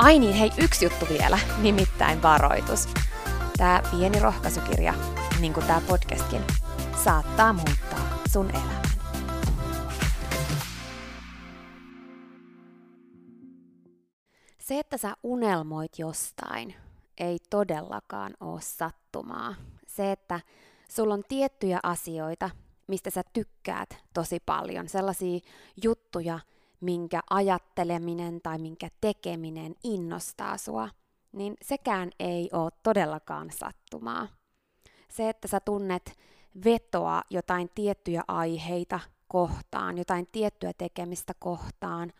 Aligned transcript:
Ai 0.00 0.18
niin, 0.18 0.34
hei, 0.34 0.50
yksi 0.62 0.84
juttu 0.84 1.06
vielä, 1.08 1.38
nimittäin 1.62 2.22
varoitus. 2.22 2.88
Tämä 3.56 3.82
pieni 3.90 4.20
rohkaisukirja, 4.20 4.94
niin 5.40 5.52
kuin 5.52 5.66
tämä 5.66 5.80
podcastkin, 5.88 6.42
saattaa 7.04 7.52
muuttaa 7.52 8.18
sun 8.32 8.50
elämän. 8.50 8.82
Se, 14.58 14.78
että 14.78 14.96
sä 14.96 15.14
unelmoit 15.22 15.98
jostain, 15.98 16.74
ei 17.18 17.38
todellakaan 17.50 18.34
ole 18.40 18.60
sattumaa. 18.60 19.54
Se, 19.86 20.12
että 20.12 20.40
sulla 20.90 21.14
on 21.14 21.22
tiettyjä 21.28 21.80
asioita, 21.82 22.50
mistä 22.86 23.10
sä 23.10 23.22
tykkäät 23.32 23.98
tosi 24.14 24.38
paljon, 24.46 24.88
sellaisia 24.88 25.40
juttuja, 25.84 26.40
minkä 26.80 27.20
ajatteleminen 27.30 28.40
tai 28.40 28.58
minkä 28.58 28.88
tekeminen 29.00 29.74
innostaa 29.84 30.56
sua, 30.56 30.88
niin 31.32 31.56
sekään 31.62 32.10
ei 32.20 32.48
ole 32.52 32.70
todellakaan 32.82 33.50
sattumaa. 33.50 34.28
Se, 35.08 35.28
että 35.28 35.48
sä 35.48 35.60
tunnet 35.60 36.18
vetoa 36.64 37.22
jotain 37.30 37.70
tiettyjä 37.74 38.24
aiheita 38.28 39.00
kohtaan, 39.28 39.98
jotain 39.98 40.28
tiettyä 40.32 40.72
tekemistä 40.78 41.32
kohtaan, 41.38 42.12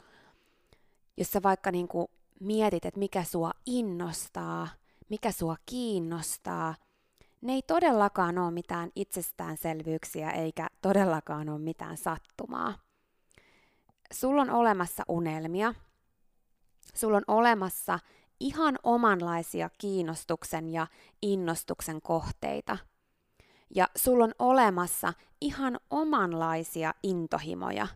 jos 1.16 1.30
sä 1.30 1.42
vaikka 1.42 1.70
niin 1.70 1.88
kuin 1.88 2.06
mietit, 2.40 2.84
että 2.84 2.98
mikä 2.98 3.24
sua 3.24 3.50
innostaa, 3.66 4.68
mikä 5.08 5.32
sua 5.32 5.56
kiinnostaa, 5.66 6.74
ne 7.40 7.52
ei 7.52 7.62
todellakaan 7.62 8.38
ole 8.38 8.50
mitään 8.50 8.90
itsestäänselvyyksiä 8.96 10.30
eikä 10.30 10.68
todellakaan 10.82 11.48
ole 11.48 11.58
mitään 11.58 11.96
sattumaa 11.96 12.89
sulla 14.12 14.42
on 14.42 14.50
olemassa 14.50 15.02
unelmia, 15.08 15.74
sulla 16.94 17.16
on 17.16 17.24
olemassa 17.26 17.98
ihan 18.40 18.78
omanlaisia 18.82 19.70
kiinnostuksen 19.78 20.68
ja 20.68 20.86
innostuksen 21.22 22.02
kohteita. 22.02 22.78
Ja 23.74 23.88
sulla 23.96 24.24
on 24.24 24.34
olemassa 24.38 25.12
ihan 25.40 25.80
omanlaisia 25.90 26.94
intohimoja. 27.02 27.86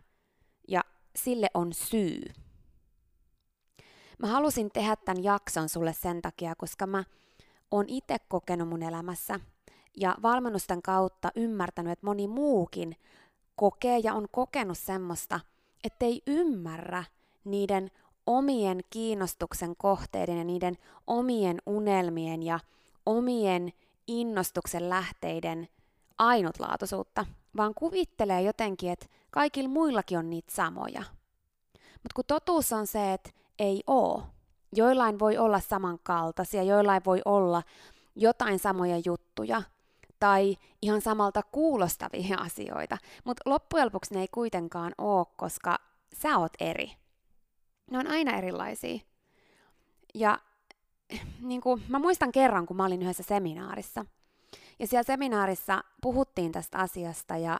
Ja 0.67 0.83
sille 1.15 1.47
on 1.53 1.73
syy. 1.73 2.21
Mä 4.19 4.27
halusin 4.27 4.71
tehdä 4.71 4.95
tämän 4.95 5.23
jakson 5.23 5.69
sulle 5.69 5.93
sen 5.93 6.21
takia, 6.21 6.55
koska 6.55 6.87
mä 6.87 7.03
oon 7.71 7.85
itse 7.87 8.17
kokenut 8.27 8.69
mun 8.69 8.83
elämässä 8.83 9.39
ja 9.97 10.15
valmennusten 10.21 10.81
kautta 10.81 11.31
ymmärtänyt, 11.35 11.91
että 11.93 12.05
moni 12.05 12.27
muukin 12.27 12.95
kokee 13.55 13.99
ja 14.03 14.13
on 14.13 14.27
kokenut 14.31 14.77
semmoista– 14.77 15.39
ettei 15.85 16.21
ymmärrä 16.27 17.03
niiden 17.43 17.91
omien 18.25 18.79
kiinnostuksen 18.89 19.75
kohteiden 19.77 20.37
ja 20.37 20.43
niiden 20.43 20.77
omien 21.07 21.61
unelmien 21.65 22.43
ja 22.43 22.59
omien 23.05 23.73
innostuksen 24.07 24.89
lähteiden 24.89 25.67
ainutlaatuisuutta, 26.17 27.25
vaan 27.57 27.73
kuvittelee 27.73 28.41
jotenkin, 28.41 28.91
että 28.91 29.05
kaikilla 29.31 29.69
muillakin 29.69 30.17
on 30.17 30.29
niitä 30.29 30.51
samoja. 30.55 31.03
Mutta 31.73 32.15
kun 32.15 32.23
totuus 32.27 32.73
on 32.73 32.87
se, 32.87 33.13
että 33.13 33.29
ei 33.59 33.83
oo. 33.87 34.23
Joillain 34.75 35.19
voi 35.19 35.37
olla 35.37 35.59
samankaltaisia, 35.59 36.63
joillain 36.63 37.01
voi 37.05 37.21
olla 37.25 37.63
jotain 38.15 38.59
samoja 38.59 39.01
juttuja 39.05 39.61
tai 40.19 40.57
ihan 40.81 41.01
samalta 41.01 41.41
kuulostavia 41.51 42.37
asioita, 42.37 42.97
mutta 43.23 43.49
loppujen 43.49 43.85
lopuksi 43.85 44.13
ne 44.13 44.21
ei 44.21 44.27
kuitenkaan 44.27 44.93
ole, 44.97 45.25
koska 45.37 45.79
sä 46.13 46.37
oot 46.37 46.53
eri. 46.59 46.91
Ne 47.91 47.97
on 47.97 48.07
aina 48.07 48.37
erilaisia. 48.37 48.99
Ja 50.13 50.39
niin 51.41 51.61
kuin, 51.61 51.83
mä 51.89 51.99
muistan 51.99 52.31
kerran, 52.31 52.65
kun 52.65 52.77
mä 52.77 52.85
olin 52.85 53.01
yhdessä 53.01 53.23
seminaarissa. 53.23 54.05
Ja 54.79 54.87
siellä 54.87 55.03
seminaarissa 55.03 55.83
puhuttiin 56.01 56.51
tästä 56.51 56.77
asiasta 56.77 57.37
ja 57.37 57.59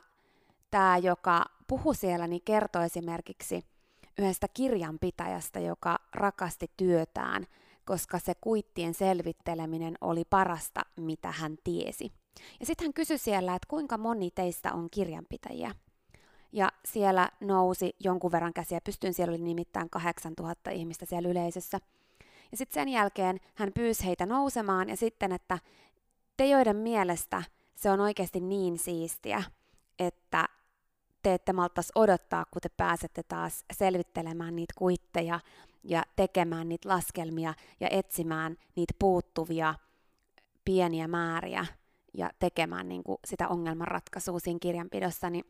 tämä, 0.70 0.98
joka 0.98 1.44
puhui 1.68 1.94
siellä, 1.94 2.26
niin 2.26 2.42
kertoi 2.44 2.84
esimerkiksi 2.84 3.64
yhdestä 4.18 4.48
kirjanpitäjästä, 4.48 5.60
joka 5.60 5.98
rakasti 6.14 6.70
työtään, 6.76 7.46
koska 7.84 8.18
se 8.18 8.32
kuittien 8.40 8.94
selvitteleminen 8.94 9.94
oli 10.00 10.24
parasta, 10.30 10.80
mitä 10.96 11.32
hän 11.32 11.56
tiesi. 11.64 12.12
Ja 12.60 12.66
sitten 12.66 12.84
hän 12.84 12.92
kysyi 12.92 13.18
siellä, 13.18 13.54
että 13.54 13.68
kuinka 13.68 13.98
moni 13.98 14.30
teistä 14.30 14.72
on 14.72 14.88
kirjanpitäjiä. 14.90 15.74
Ja 16.52 16.72
siellä 16.84 17.30
nousi 17.40 17.96
jonkun 18.00 18.32
verran 18.32 18.52
käsiä 18.52 18.80
pystyyn, 18.80 19.14
siellä 19.14 19.32
oli 19.32 19.42
nimittäin 19.42 19.90
8000 19.90 20.70
ihmistä 20.70 21.06
siellä 21.06 21.28
yleisössä. 21.28 21.78
Ja 22.50 22.56
sitten 22.56 22.74
sen 22.74 22.88
jälkeen 22.88 23.40
hän 23.54 23.72
pyysi 23.72 24.04
heitä 24.04 24.26
nousemaan 24.26 24.88
ja 24.88 24.96
sitten, 24.96 25.32
että 25.32 25.58
te 26.36 26.46
joiden 26.46 26.76
mielestä 26.76 27.42
se 27.74 27.90
on 27.90 28.00
oikeasti 28.00 28.40
niin 28.40 28.78
siistiä, 28.78 29.42
että 29.98 30.48
te 31.22 31.34
ette 31.34 31.52
malttaisi 31.52 31.92
odottaa, 31.94 32.44
kun 32.50 32.62
te 32.62 32.68
pääsette 32.68 33.22
taas 33.22 33.64
selvittelemään 33.72 34.56
niitä 34.56 34.74
kuitteja 34.78 35.40
ja 35.84 36.02
tekemään 36.16 36.68
niitä 36.68 36.88
laskelmia 36.88 37.54
ja 37.80 37.88
etsimään 37.90 38.56
niitä 38.76 38.94
puuttuvia 38.98 39.74
pieniä 40.64 41.08
määriä 41.08 41.66
ja 42.16 42.30
tekemään 42.38 42.88
niin 42.88 43.04
kuin 43.04 43.18
sitä 43.24 43.48
ongelmanratkaisua 43.48 44.38
siinä 44.38 44.58
kirjanpidossa, 44.62 45.30
niin 45.30 45.44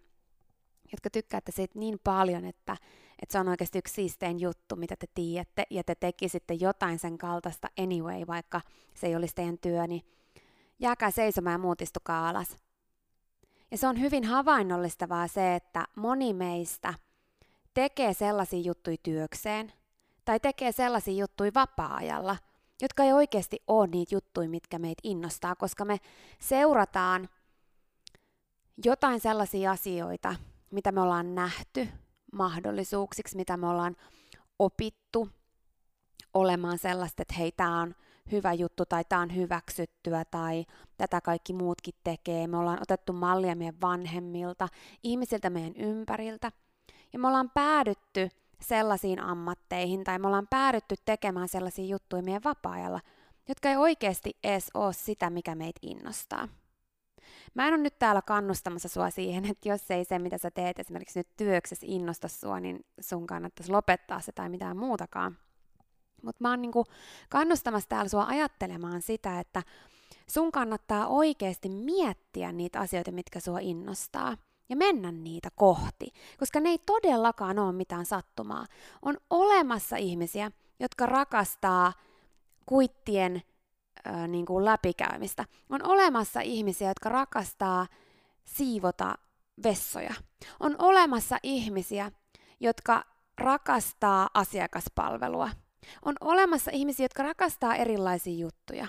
jotka 0.92 1.10
tykkäätte 1.10 1.52
siitä 1.52 1.78
niin 1.78 1.98
paljon, 2.04 2.44
että, 2.44 2.76
että 3.22 3.32
se 3.32 3.38
on 3.38 3.48
oikeasti 3.48 3.78
yksi 3.78 3.94
siistein 3.94 4.40
juttu, 4.40 4.76
mitä 4.76 4.96
te 4.96 5.06
tiedätte, 5.14 5.64
ja 5.70 5.84
te 5.84 5.94
tekisitte 5.94 6.54
jotain 6.54 6.98
sen 6.98 7.18
kaltaista 7.18 7.68
anyway, 7.78 8.26
vaikka 8.26 8.60
se 8.94 9.06
ei 9.06 9.16
olisi 9.16 9.34
teidän 9.34 9.58
työ, 9.58 9.86
niin 9.86 10.02
jääkää 10.78 11.10
seisomaan 11.10 11.54
ja 11.54 11.58
muutistukaa 11.58 12.28
alas. 12.28 12.56
Ja 13.70 13.78
se 13.78 13.86
on 13.86 14.00
hyvin 14.00 14.24
havainnollistavaa 14.24 15.28
se, 15.28 15.54
että 15.54 15.84
moni 15.96 16.32
meistä 16.32 16.94
tekee 17.74 18.14
sellaisia 18.14 18.60
juttuja 18.60 18.96
työkseen, 19.02 19.72
tai 20.24 20.40
tekee 20.40 20.72
sellaisia 20.72 21.14
juttuja 21.14 21.50
vapaa-ajalla, 21.54 22.36
jotka 22.82 23.04
ei 23.04 23.12
oikeasti 23.12 23.62
ole 23.66 23.86
niitä 23.86 24.14
juttuja, 24.14 24.48
mitkä 24.48 24.78
meitä 24.78 25.00
innostaa, 25.02 25.56
koska 25.56 25.84
me 25.84 25.98
seurataan 26.40 27.28
jotain 28.84 29.20
sellaisia 29.20 29.70
asioita, 29.70 30.34
mitä 30.70 30.92
me 30.92 31.00
ollaan 31.00 31.34
nähty 31.34 31.88
mahdollisuuksiksi, 32.32 33.36
mitä 33.36 33.56
me 33.56 33.68
ollaan 33.68 33.96
opittu 34.58 35.28
olemaan 36.34 36.78
sellaista, 36.78 37.22
että 37.22 37.34
hei, 37.34 37.52
tämä 37.52 37.80
on 37.80 37.94
hyvä 38.32 38.52
juttu 38.52 38.86
tai 38.86 39.04
tämä 39.08 39.22
on 39.22 39.36
hyväksyttyä 39.36 40.24
tai 40.24 40.64
tätä 40.96 41.20
kaikki 41.20 41.52
muutkin 41.52 41.94
tekee. 42.04 42.46
Me 42.46 42.56
ollaan 42.56 42.82
otettu 42.82 43.12
mallia 43.12 43.56
meidän 43.56 43.80
vanhemmilta, 43.80 44.68
ihmisiltä 45.02 45.50
meidän 45.50 45.76
ympäriltä. 45.76 46.52
Ja 47.12 47.18
me 47.18 47.28
ollaan 47.28 47.50
päädytty 47.50 48.28
sellaisiin 48.60 49.20
ammatteihin 49.20 50.04
tai 50.04 50.18
me 50.18 50.26
ollaan 50.26 50.46
päädytty 50.50 50.94
tekemään 51.04 51.48
sellaisia 51.48 51.84
juttuja 51.84 52.22
meidän 52.22 52.44
vapaa-ajalla, 52.44 53.00
jotka 53.48 53.68
ei 53.68 53.76
oikeasti 53.76 54.36
edes 54.44 54.70
ole 54.74 54.92
sitä, 54.92 55.30
mikä 55.30 55.54
meitä 55.54 55.80
innostaa. 55.82 56.48
Mä 57.54 57.68
en 57.68 57.74
ole 57.74 57.82
nyt 57.82 57.98
täällä 57.98 58.22
kannustamassa 58.22 58.88
sua 58.88 59.10
siihen, 59.10 59.44
että 59.50 59.68
jos 59.68 59.90
ei 59.90 60.04
se, 60.04 60.18
mitä 60.18 60.38
sä 60.38 60.50
teet 60.50 60.78
esimerkiksi 60.78 61.18
nyt 61.18 61.28
työksessä 61.36 61.86
innosta 61.88 62.28
sua, 62.28 62.60
niin 62.60 62.84
sun 63.00 63.26
kannattaisi 63.26 63.72
lopettaa 63.72 64.20
se 64.20 64.32
tai 64.32 64.48
mitään 64.48 64.76
muutakaan. 64.76 65.38
Mutta 66.22 66.44
mä 66.44 66.50
oon 66.50 66.62
niinku 66.62 66.84
kannustamassa 67.28 67.88
täällä 67.88 68.08
sua 68.08 68.26
ajattelemaan 68.26 69.02
sitä, 69.02 69.40
että 69.40 69.62
sun 70.26 70.52
kannattaa 70.52 71.06
oikeasti 71.06 71.68
miettiä 71.68 72.52
niitä 72.52 72.80
asioita, 72.80 73.12
mitkä 73.12 73.40
sua 73.40 73.58
innostaa 73.58 74.36
ja 74.68 74.76
mennä 74.76 75.12
niitä 75.12 75.48
kohti, 75.54 76.12
koska 76.38 76.60
ne 76.60 76.68
ei 76.68 76.78
todellakaan 76.78 77.58
ole 77.58 77.72
mitään 77.72 78.06
sattumaa. 78.06 78.66
On 79.02 79.16
olemassa 79.30 79.96
ihmisiä, 79.96 80.50
jotka 80.80 81.06
rakastaa 81.06 81.92
kuittien 82.66 83.42
äh, 84.08 84.28
niin 84.28 84.46
kuin 84.46 84.64
läpikäymistä. 84.64 85.44
On 85.70 85.86
olemassa 85.86 86.40
ihmisiä, 86.40 86.88
jotka 86.88 87.08
rakastaa 87.08 87.86
siivota 88.44 89.14
vessoja. 89.64 90.14
On 90.60 90.76
olemassa 90.78 91.38
ihmisiä, 91.42 92.12
jotka 92.60 93.04
rakastaa 93.38 94.30
asiakaspalvelua. 94.34 95.50
On 96.04 96.14
olemassa 96.20 96.70
ihmisiä, 96.74 97.04
jotka 97.04 97.22
rakastaa 97.22 97.74
erilaisia 97.76 98.38
juttuja. 98.38 98.88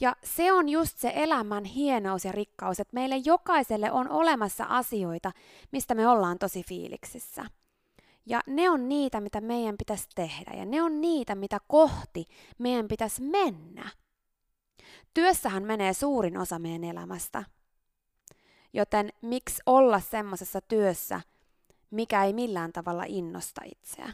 Ja 0.00 0.16
se 0.24 0.52
on 0.52 0.68
just 0.68 0.98
se 0.98 1.12
elämän 1.14 1.64
hienous 1.64 2.24
ja 2.24 2.32
rikkaus, 2.32 2.80
että 2.80 2.94
meille 2.94 3.16
jokaiselle 3.16 3.92
on 3.92 4.10
olemassa 4.10 4.64
asioita, 4.64 5.32
mistä 5.72 5.94
me 5.94 6.08
ollaan 6.08 6.38
tosi 6.38 6.62
fiiliksissä. 6.68 7.44
Ja 8.26 8.40
ne 8.46 8.70
on 8.70 8.88
niitä, 8.88 9.20
mitä 9.20 9.40
meidän 9.40 9.76
pitäisi 9.78 10.08
tehdä, 10.14 10.56
ja 10.56 10.64
ne 10.64 10.82
on 10.82 11.00
niitä, 11.00 11.34
mitä 11.34 11.58
kohti 11.66 12.26
meidän 12.58 12.88
pitäisi 12.88 13.22
mennä. 13.22 13.90
Työssähän 15.14 15.62
menee 15.62 15.92
suurin 15.92 16.38
osa 16.38 16.58
meidän 16.58 16.84
elämästä. 16.84 17.44
Joten 18.72 19.12
miksi 19.22 19.62
olla 19.66 20.00
semmoisessa 20.00 20.60
työssä, 20.60 21.20
mikä 21.90 22.24
ei 22.24 22.32
millään 22.32 22.72
tavalla 22.72 23.04
innosta 23.06 23.60
itseä? 23.64 24.12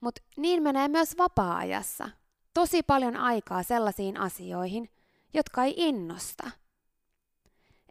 Mutta 0.00 0.22
niin 0.36 0.62
menee 0.62 0.88
myös 0.88 1.18
vapaa-ajassa. 1.18 2.10
Tosi 2.54 2.82
paljon 2.82 3.16
aikaa 3.16 3.62
sellaisiin 3.62 4.20
asioihin, 4.20 4.90
jotka 5.34 5.64
ei 5.64 5.74
innosta. 5.76 6.50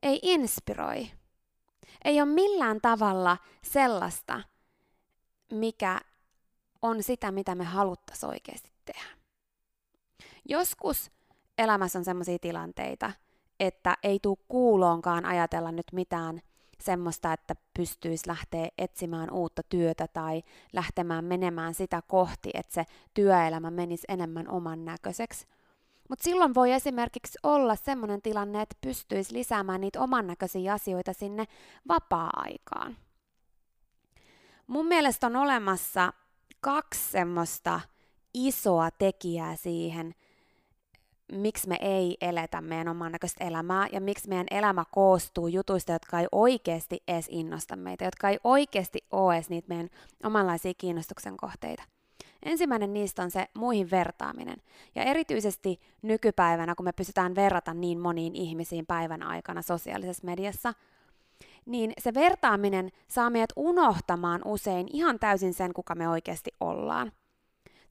Ei 0.01 0.19
inspiroi. 0.21 1.11
Ei 2.05 2.21
ole 2.21 2.29
millään 2.29 2.79
tavalla 2.81 3.37
sellaista, 3.63 4.41
mikä 5.51 6.01
on 6.81 7.03
sitä, 7.03 7.31
mitä 7.31 7.55
me 7.55 7.63
haluttaisiin 7.63 8.29
oikeasti 8.29 8.71
tehdä. 8.85 9.09
Joskus 10.49 11.11
elämässä 11.57 11.99
on 11.99 12.05
sellaisia 12.05 12.39
tilanteita, 12.39 13.11
että 13.59 13.97
ei 14.03 14.19
tule 14.19 14.37
kuuloonkaan 14.47 15.25
ajatella 15.25 15.71
nyt 15.71 15.85
mitään 15.91 16.41
semmoista, 16.85 17.33
että 17.33 17.55
pystyisi 17.73 18.27
lähteä 18.27 18.67
etsimään 18.77 19.31
uutta 19.31 19.61
työtä 19.69 20.07
tai 20.07 20.43
lähtemään 20.73 21.25
menemään 21.25 21.73
sitä 21.73 22.01
kohti, 22.07 22.49
että 22.53 22.73
se 22.73 22.85
työelämä 23.13 23.71
menisi 23.71 24.05
enemmän 24.07 24.49
oman 24.49 24.85
näköiseksi. 24.85 25.47
Mutta 26.09 26.23
silloin 26.23 26.55
voi 26.55 26.71
esimerkiksi 26.71 27.39
olla 27.43 27.75
semmoinen 27.75 28.21
tilanne, 28.21 28.61
että 28.61 28.75
pystyisi 28.81 29.33
lisäämään 29.33 29.81
niitä 29.81 30.01
oman 30.01 30.27
näköisiä 30.27 30.73
asioita 30.73 31.13
sinne 31.13 31.45
vapaa-aikaan. 31.87 32.97
Mun 34.67 34.85
mielestä 34.85 35.27
on 35.27 35.35
olemassa 35.35 36.13
kaksi 36.61 37.11
semmoista 37.11 37.81
isoa 38.33 38.91
tekijää 38.91 39.55
siihen, 39.55 40.15
miksi 41.31 41.67
me 41.67 41.77
ei 41.81 42.17
eletä 42.21 42.61
meidän 42.61 42.87
oman 42.87 43.11
näköistä 43.11 43.43
elämää 43.43 43.87
ja 43.91 44.01
miksi 44.01 44.29
meidän 44.29 44.47
elämä 44.51 44.83
koostuu 44.91 45.47
jutuista, 45.47 45.91
jotka 45.91 46.19
ei 46.19 46.27
oikeasti 46.31 47.03
edes 47.07 47.25
innosta 47.29 47.75
meitä, 47.75 48.05
jotka 48.05 48.29
ei 48.29 48.39
oikeasti 48.43 48.99
ole 49.11 49.35
edes 49.35 49.49
niitä 49.49 49.67
meidän 49.67 49.89
omanlaisia 50.23 50.73
kiinnostuksen 50.77 51.37
kohteita. 51.37 51.83
Ensimmäinen 52.43 52.93
niistä 52.93 53.23
on 53.23 53.31
se 53.31 53.47
muihin 53.53 53.91
vertaaminen. 53.91 54.57
Ja 54.95 55.03
erityisesti 55.03 55.79
nykypäivänä, 56.01 56.75
kun 56.75 56.83
me 56.83 56.91
pystytään 56.91 57.35
verrata 57.35 57.73
niin 57.73 57.99
moniin 57.99 58.35
ihmisiin 58.35 58.85
päivän 58.85 59.23
aikana 59.23 59.61
sosiaalisessa 59.61 60.25
mediassa, 60.25 60.73
niin 61.65 61.93
se 61.97 62.13
vertaaminen 62.13 62.91
saa 63.07 63.29
meidät 63.29 63.53
unohtamaan 63.55 64.41
usein 64.45 64.87
ihan 64.93 65.19
täysin 65.19 65.53
sen, 65.53 65.73
kuka 65.73 65.95
me 65.95 66.09
oikeasti 66.09 66.51
ollaan. 66.59 67.11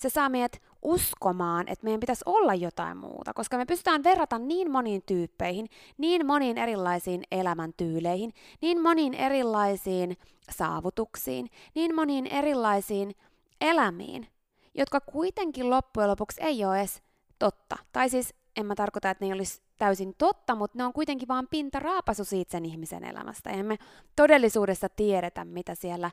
Se 0.03 0.09
saa 0.09 0.29
meidät 0.29 0.63
uskomaan, 0.83 1.69
että 1.69 1.85
meidän 1.85 2.01
pitäisi 2.01 2.23
olla 2.27 2.55
jotain 2.55 2.97
muuta, 2.97 3.35
koska 3.35 3.57
me 3.57 3.65
pystytään 3.65 4.05
verrata 4.05 4.39
niin 4.39 4.71
moniin 4.71 5.03
tyyppeihin, 5.07 5.69
niin 5.99 6.27
moniin 6.27 6.59
erilaisiin 6.59 7.23
elämäntyyleihin, 7.33 8.33
niin 8.61 8.83
moniin 8.83 9.15
erilaisiin 9.15 10.17
saavutuksiin, 10.51 11.51
niin 11.75 11.95
moniin 11.95 12.27
erilaisiin 12.27 13.15
elämiin, 13.61 14.29
jotka 14.75 15.01
kuitenkin 15.01 15.71
loppujen 15.71 16.11
lopuksi 16.11 16.43
ei 16.43 16.65
ole 16.65 16.79
edes 16.79 17.03
totta. 17.39 17.77
Tai 17.93 18.11
siis 18.11 18.35
en 18.57 18.67
mä 18.67 18.75
tarkoita, 18.75 19.11
että 19.11 19.25
ne 19.25 19.29
ei 19.29 19.33
olisi 19.33 19.63
täysin 19.77 20.15
totta, 20.19 20.55
mutta 20.55 20.79
ne 20.79 20.85
on 20.85 20.93
kuitenkin 20.93 21.29
vaan 21.29 21.49
pintaraapasu 21.51 22.25
siitä 22.25 22.53
sen 22.53 22.65
ihmisen 22.65 23.05
elämästä. 23.05 23.51
Ja 23.51 23.65
me 23.65 23.79
todellisuudessa 24.17 24.89
tiedetä, 24.89 25.45
mitä 25.45 25.75
siellä 25.75 26.11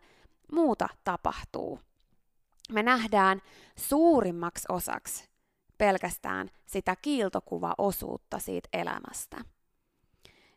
muuta 0.52 0.90
tapahtuu 1.04 1.80
me 2.72 2.84
nähdään 2.84 3.42
suurimmaksi 3.76 4.66
osaksi 4.70 5.30
pelkästään 5.80 6.50
sitä 6.66 6.96
kiiltokuvaosuutta 7.02 8.40
siitä 8.40 8.70
elämästä. 8.74 9.38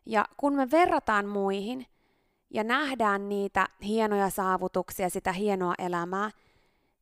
Ja 0.05 0.25
kun 0.37 0.55
me 0.55 0.71
verrataan 0.71 1.27
muihin 1.27 1.85
ja 2.49 2.63
nähdään 2.63 3.29
niitä 3.29 3.67
hienoja 3.83 4.29
saavutuksia, 4.29 5.09
sitä 5.09 5.31
hienoa 5.31 5.73
elämää, 5.77 6.31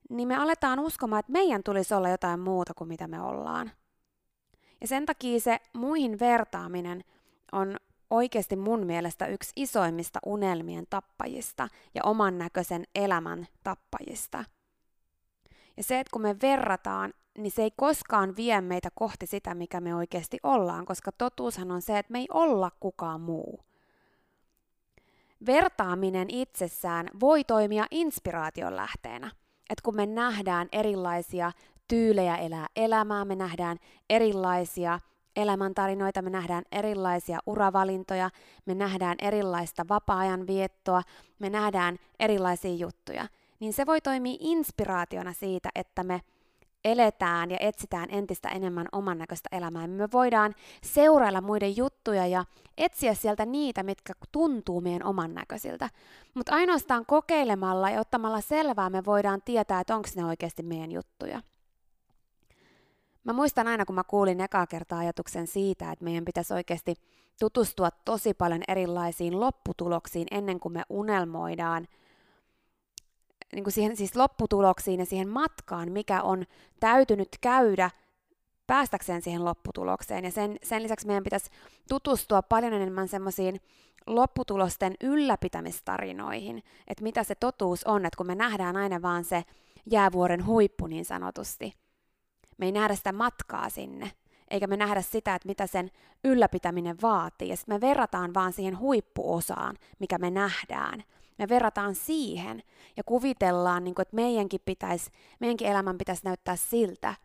niin 0.10 0.28
me 0.28 0.36
aletaan 0.36 0.80
uskomaan, 0.80 1.20
että 1.20 1.32
meidän 1.32 1.64
tulisi 1.64 1.94
olla 1.94 2.10
jotain 2.10 2.40
muuta 2.40 2.74
kuin 2.74 2.88
mitä 2.88 3.08
me 3.08 3.22
ollaan. 3.22 3.72
Ja 4.82 4.88
sen 4.88 5.06
takia 5.06 5.40
se 5.40 5.60
muihin 5.74 6.20
vertaaminen 6.20 7.04
on 7.52 7.78
oikeasti 8.10 8.56
mun 8.56 8.86
mielestä 8.86 9.26
yksi 9.26 9.52
isoimmista 9.56 10.20
unelmien 10.26 10.86
tappajista 10.90 11.68
ja 11.94 12.02
oman 12.04 12.38
näköisen 12.38 12.84
elämän 12.96 13.48
tappajista– 13.64 14.46
ja 15.78 15.84
se, 15.84 16.00
että 16.00 16.12
kun 16.12 16.22
me 16.22 16.36
verrataan, 16.42 17.14
niin 17.38 17.52
se 17.52 17.64
ei 17.64 17.72
koskaan 17.76 18.36
vie 18.36 18.62
meitä 18.62 18.90
kohti 18.96 19.28
sitä, 19.28 19.56
mikä 19.56 19.82
me 19.82 19.96
oikeasti 19.96 20.38
ollaan, 20.44 20.86
koska 20.86 21.12
totuushan 21.12 21.72
on 21.72 21.82
se, 21.82 21.98
että 21.98 22.12
me 22.12 22.20
ei 22.20 22.28
olla 22.34 22.72
kukaan 22.80 23.22
muu. 23.22 23.60
Vertaaminen 25.46 26.30
itsessään 26.30 27.08
voi 27.20 27.44
toimia 27.44 27.86
inspiraation 27.92 28.76
lähteenä. 28.76 29.32
Että 29.70 29.84
kun 29.84 29.96
me 29.96 30.06
nähdään 30.06 30.68
erilaisia 30.72 31.52
tyylejä 31.88 32.36
elää 32.36 32.68
elämää, 32.76 33.26
me 33.26 33.36
nähdään 33.36 33.78
erilaisia 34.10 35.00
elämäntarinoita, 35.36 36.22
me 36.22 36.30
nähdään 36.30 36.64
erilaisia 36.72 37.40
uravalintoja, 37.46 38.30
me 38.66 38.76
nähdään 38.76 39.16
erilaista 39.22 39.86
vapaa-ajan 39.90 40.48
viettoa, 40.48 41.02
me 41.40 41.50
nähdään 41.50 41.98
erilaisia 42.20 42.76
juttuja– 42.76 43.28
niin 43.62 43.74
se 43.74 43.86
voi 43.86 44.02
toimia 44.02 44.38
inspiraationa 44.40 45.34
siitä, 45.34 45.70
että 45.76 46.04
me 46.04 46.22
eletään 46.86 47.52
ja 47.52 47.58
etsitään 47.60 48.10
entistä 48.12 48.50
enemmän 48.50 48.88
oman 48.92 49.18
näköistä 49.18 49.50
elämää. 49.52 49.88
Me 49.88 50.08
voidaan 50.14 50.56
seurailla 50.84 51.42
muiden 51.42 51.78
juttuja 51.78 52.28
ja 52.28 52.46
etsiä 52.78 53.14
sieltä 53.14 53.46
niitä, 53.46 53.84
mitkä 53.84 54.14
tuntuu 54.32 54.82
meidän 54.82 55.04
oman 55.04 55.34
näköisiltä. 55.34 55.90
Mutta 56.34 56.56
ainoastaan 56.56 57.06
kokeilemalla 57.06 57.90
ja 57.90 58.00
ottamalla 58.00 58.42
selvää 58.42 58.90
me 58.90 59.06
voidaan 59.06 59.42
tietää, 59.46 59.80
että 59.80 59.96
onko 59.96 60.10
ne 60.16 60.26
oikeasti 60.26 60.64
meidän 60.64 60.92
juttuja. 60.92 61.42
Mä 63.24 63.34
muistan 63.34 63.68
aina, 63.68 63.86
kun 63.86 63.96
mä 63.96 64.04
kuulin 64.04 64.42
ekaa 64.42 64.68
kertaa 64.68 65.00
ajatuksen 65.00 65.48
siitä, 65.48 65.92
että 65.92 66.06
meidän 66.06 66.26
pitäisi 66.26 66.54
oikeasti 66.54 66.96
tutustua 67.40 67.90
tosi 68.06 68.34
paljon 68.34 68.62
erilaisiin 68.68 69.40
lopputuloksiin 69.40 70.28
ennen 70.32 70.60
kuin 70.60 70.74
me 70.74 70.84
unelmoidaan– 70.90 71.88
niin 73.56 73.64
kuin 73.64 73.74
siihen, 73.74 73.96
siis 73.96 74.16
lopputuloksiin 74.16 75.00
ja 75.00 75.06
siihen 75.06 75.30
matkaan, 75.30 75.92
mikä 75.92 76.22
on 76.22 76.46
täytynyt 76.80 77.30
käydä 77.42 77.90
päästäkseen 78.68 79.22
siihen 79.22 79.46
lopputulokseen. 79.46 80.24
Ja 80.24 80.32
sen, 80.32 80.58
sen 80.64 80.84
lisäksi 80.84 81.08
meidän 81.08 81.24
pitäisi 81.24 81.50
tutustua 81.90 82.42
paljon 82.42 82.74
enemmän 82.74 83.08
semmoisiin 83.08 83.62
lopputulosten 84.08 84.96
ylläpitämistarinoihin, 85.04 86.64
että 86.88 87.04
mitä 87.04 87.24
se 87.24 87.36
totuus 87.36 87.84
on, 87.84 88.06
että 88.06 88.18
kun 88.18 88.28
me 88.28 88.36
nähdään 88.36 88.78
aina 88.78 89.02
vaan 89.02 89.24
se 89.24 89.44
jäävuoren 89.92 90.46
huippu 90.46 90.88
niin 90.88 91.06
sanotusti, 91.06 91.74
me 92.58 92.66
ei 92.66 92.72
nähdä 92.72 92.96
sitä 92.96 93.12
matkaa 93.12 93.70
sinne, 93.70 94.12
eikä 94.50 94.68
me 94.68 94.78
nähdä 94.78 95.02
sitä, 95.02 95.36
että 95.36 95.48
mitä 95.48 95.68
sen 95.68 95.92
ylläpitäminen 96.24 96.98
vaatii. 97.02 97.50
Ja 97.50 97.56
sitten 97.56 97.76
me 97.76 97.82
verrataan 97.82 98.34
vaan 98.34 98.54
siihen 98.54 98.80
huippuosaan, 98.80 99.76
mikä 100.00 100.18
me 100.18 100.32
nähdään. 100.32 101.04
Me 101.38 101.50
verrataan 101.50 101.96
siihen 101.96 102.64
ja 102.98 103.04
kuvitellaan, 103.04 103.84
niin 103.84 103.96
kuin, 103.96 104.04
että 104.04 104.16
meidänkin, 104.16 104.62
pitäisi, 104.66 105.12
meidänkin 105.40 105.68
elämän 105.68 105.98
pitäisi 105.98 106.22
näyttää 106.26 106.56
siltä, 106.56 107.16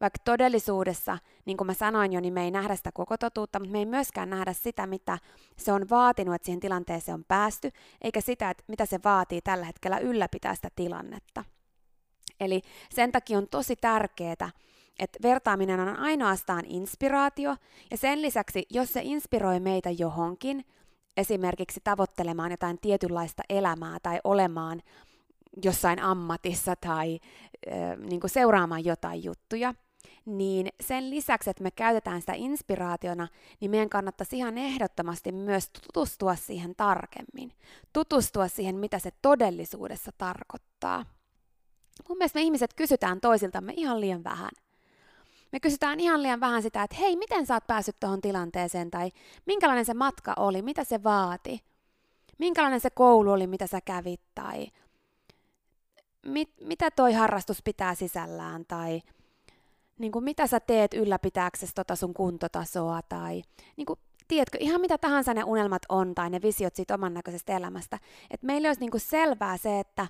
vaikka 0.00 0.18
todellisuudessa, 0.24 1.18
niin 1.44 1.56
kuin 1.56 1.66
mä 1.66 1.74
sanoin 1.74 2.12
jo, 2.12 2.20
niin 2.20 2.34
me 2.34 2.44
ei 2.44 2.50
nähdä 2.50 2.76
sitä 2.76 2.92
koko 2.92 3.16
totuutta, 3.16 3.58
mutta 3.58 3.72
me 3.72 3.78
ei 3.78 3.86
myöskään 3.86 4.30
nähdä 4.30 4.52
sitä, 4.52 4.86
mitä 4.86 5.18
se 5.56 5.72
on 5.72 5.90
vaatinut, 5.90 6.34
että 6.34 6.46
siihen 6.46 6.60
tilanteeseen 6.60 7.14
on 7.14 7.24
päästy, 7.28 7.72
eikä 8.02 8.20
sitä, 8.20 8.50
että 8.50 8.64
mitä 8.68 8.86
se 8.86 9.00
vaatii 9.04 9.40
tällä 9.40 9.66
hetkellä 9.66 9.98
ylläpitää 9.98 10.54
sitä 10.54 10.68
tilannetta. 10.76 11.44
Eli 12.40 12.62
sen 12.90 13.12
takia 13.12 13.38
on 13.38 13.48
tosi 13.48 13.76
tärkeää, 13.76 14.50
että 14.98 15.18
vertaaminen 15.22 15.80
on 15.80 15.96
ainoastaan 15.96 16.64
inspiraatio, 16.66 17.56
ja 17.90 17.96
sen 17.96 18.22
lisäksi, 18.22 18.66
jos 18.70 18.92
se 18.92 19.00
inspiroi 19.04 19.60
meitä 19.60 19.90
johonkin, 19.90 20.64
esimerkiksi 21.16 21.80
tavoittelemaan 21.84 22.50
jotain 22.50 22.78
tietynlaista 22.80 23.42
elämää 23.48 23.98
tai 24.02 24.20
olemaan 24.24 24.82
jossain 25.64 26.02
ammatissa 26.02 26.76
tai 26.76 27.18
äh, 27.72 27.98
niin 27.98 28.20
kuin 28.20 28.30
seuraamaan 28.30 28.84
jotain 28.84 29.24
juttuja, 29.24 29.74
niin 30.26 30.68
sen 30.80 31.10
lisäksi, 31.10 31.50
että 31.50 31.62
me 31.62 31.70
käytetään 31.70 32.20
sitä 32.20 32.32
inspiraationa, 32.36 33.28
niin 33.60 33.70
meidän 33.70 33.88
kannattaisi 33.88 34.36
ihan 34.36 34.58
ehdottomasti 34.58 35.32
myös 35.32 35.70
tutustua 35.70 36.36
siihen 36.36 36.74
tarkemmin. 36.76 37.52
Tutustua 37.92 38.48
siihen, 38.48 38.76
mitä 38.76 38.98
se 38.98 39.10
todellisuudessa 39.22 40.10
tarkoittaa. 40.18 41.04
Mun 42.08 42.18
mielestä 42.18 42.38
me 42.38 42.42
ihmiset 42.42 42.74
kysytään 42.74 43.20
toisiltamme 43.20 43.72
ihan 43.76 44.00
liian 44.00 44.24
vähän. 44.24 44.50
Me 45.56 45.60
kysytään 45.60 46.00
ihan 46.00 46.22
liian 46.22 46.40
vähän 46.40 46.62
sitä, 46.62 46.82
että 46.82 46.96
hei, 46.96 47.16
miten 47.16 47.46
sä 47.46 47.54
oot 47.54 47.66
päässyt 47.66 47.96
tuohon 48.00 48.20
tilanteeseen, 48.20 48.90
tai 48.90 49.10
minkälainen 49.46 49.84
se 49.84 49.94
matka 49.94 50.34
oli, 50.36 50.62
mitä 50.62 50.84
se 50.84 51.02
vaati, 51.02 51.60
minkälainen 52.38 52.80
se 52.80 52.90
koulu 52.90 53.30
oli, 53.30 53.46
mitä 53.46 53.66
sä 53.66 53.80
kävit, 53.80 54.20
tai 54.34 54.66
mit, 56.26 56.50
mitä 56.60 56.90
toi 56.90 57.12
harrastus 57.12 57.62
pitää 57.62 57.94
sisällään, 57.94 58.64
tai 58.68 59.02
niin 59.98 60.12
kuin, 60.12 60.24
mitä 60.24 60.46
sä 60.46 60.60
teet 60.60 60.94
ylläpitääksesi 60.94 61.74
tota 61.74 61.96
sun 61.96 62.14
kuntotasoa, 62.14 63.00
tai 63.02 63.42
niin 63.76 63.86
kuin, 63.86 63.98
tiedätkö, 64.28 64.58
ihan 64.60 64.80
mitä 64.80 64.98
tahansa 64.98 65.34
ne 65.34 65.44
unelmat 65.44 65.82
on, 65.88 66.14
tai 66.14 66.30
ne 66.30 66.42
visiot 66.42 66.74
siitä 66.74 66.94
oman 66.94 67.14
näköisestä 67.14 67.56
elämästä. 67.56 67.98
Että 68.30 68.46
meillä 68.46 68.68
olisi 68.68 68.80
niin 68.80 68.90
kuin 68.90 69.00
selvää 69.00 69.56
se, 69.56 69.80
että 69.80 70.06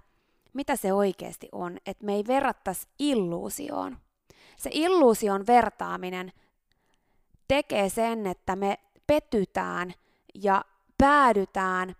mitä 0.52 0.76
se 0.76 0.92
oikeasti 0.92 1.48
on, 1.52 1.78
että 1.86 2.06
me 2.06 2.14
ei 2.14 2.24
verrattaisi 2.26 2.88
illuusioon 2.98 3.96
se 4.56 4.70
illuusion 4.72 5.46
vertaaminen 5.46 6.32
tekee 7.48 7.88
sen, 7.88 8.26
että 8.26 8.56
me 8.56 8.78
petytään 9.06 9.92
ja 10.34 10.64
päädytään 10.98 11.94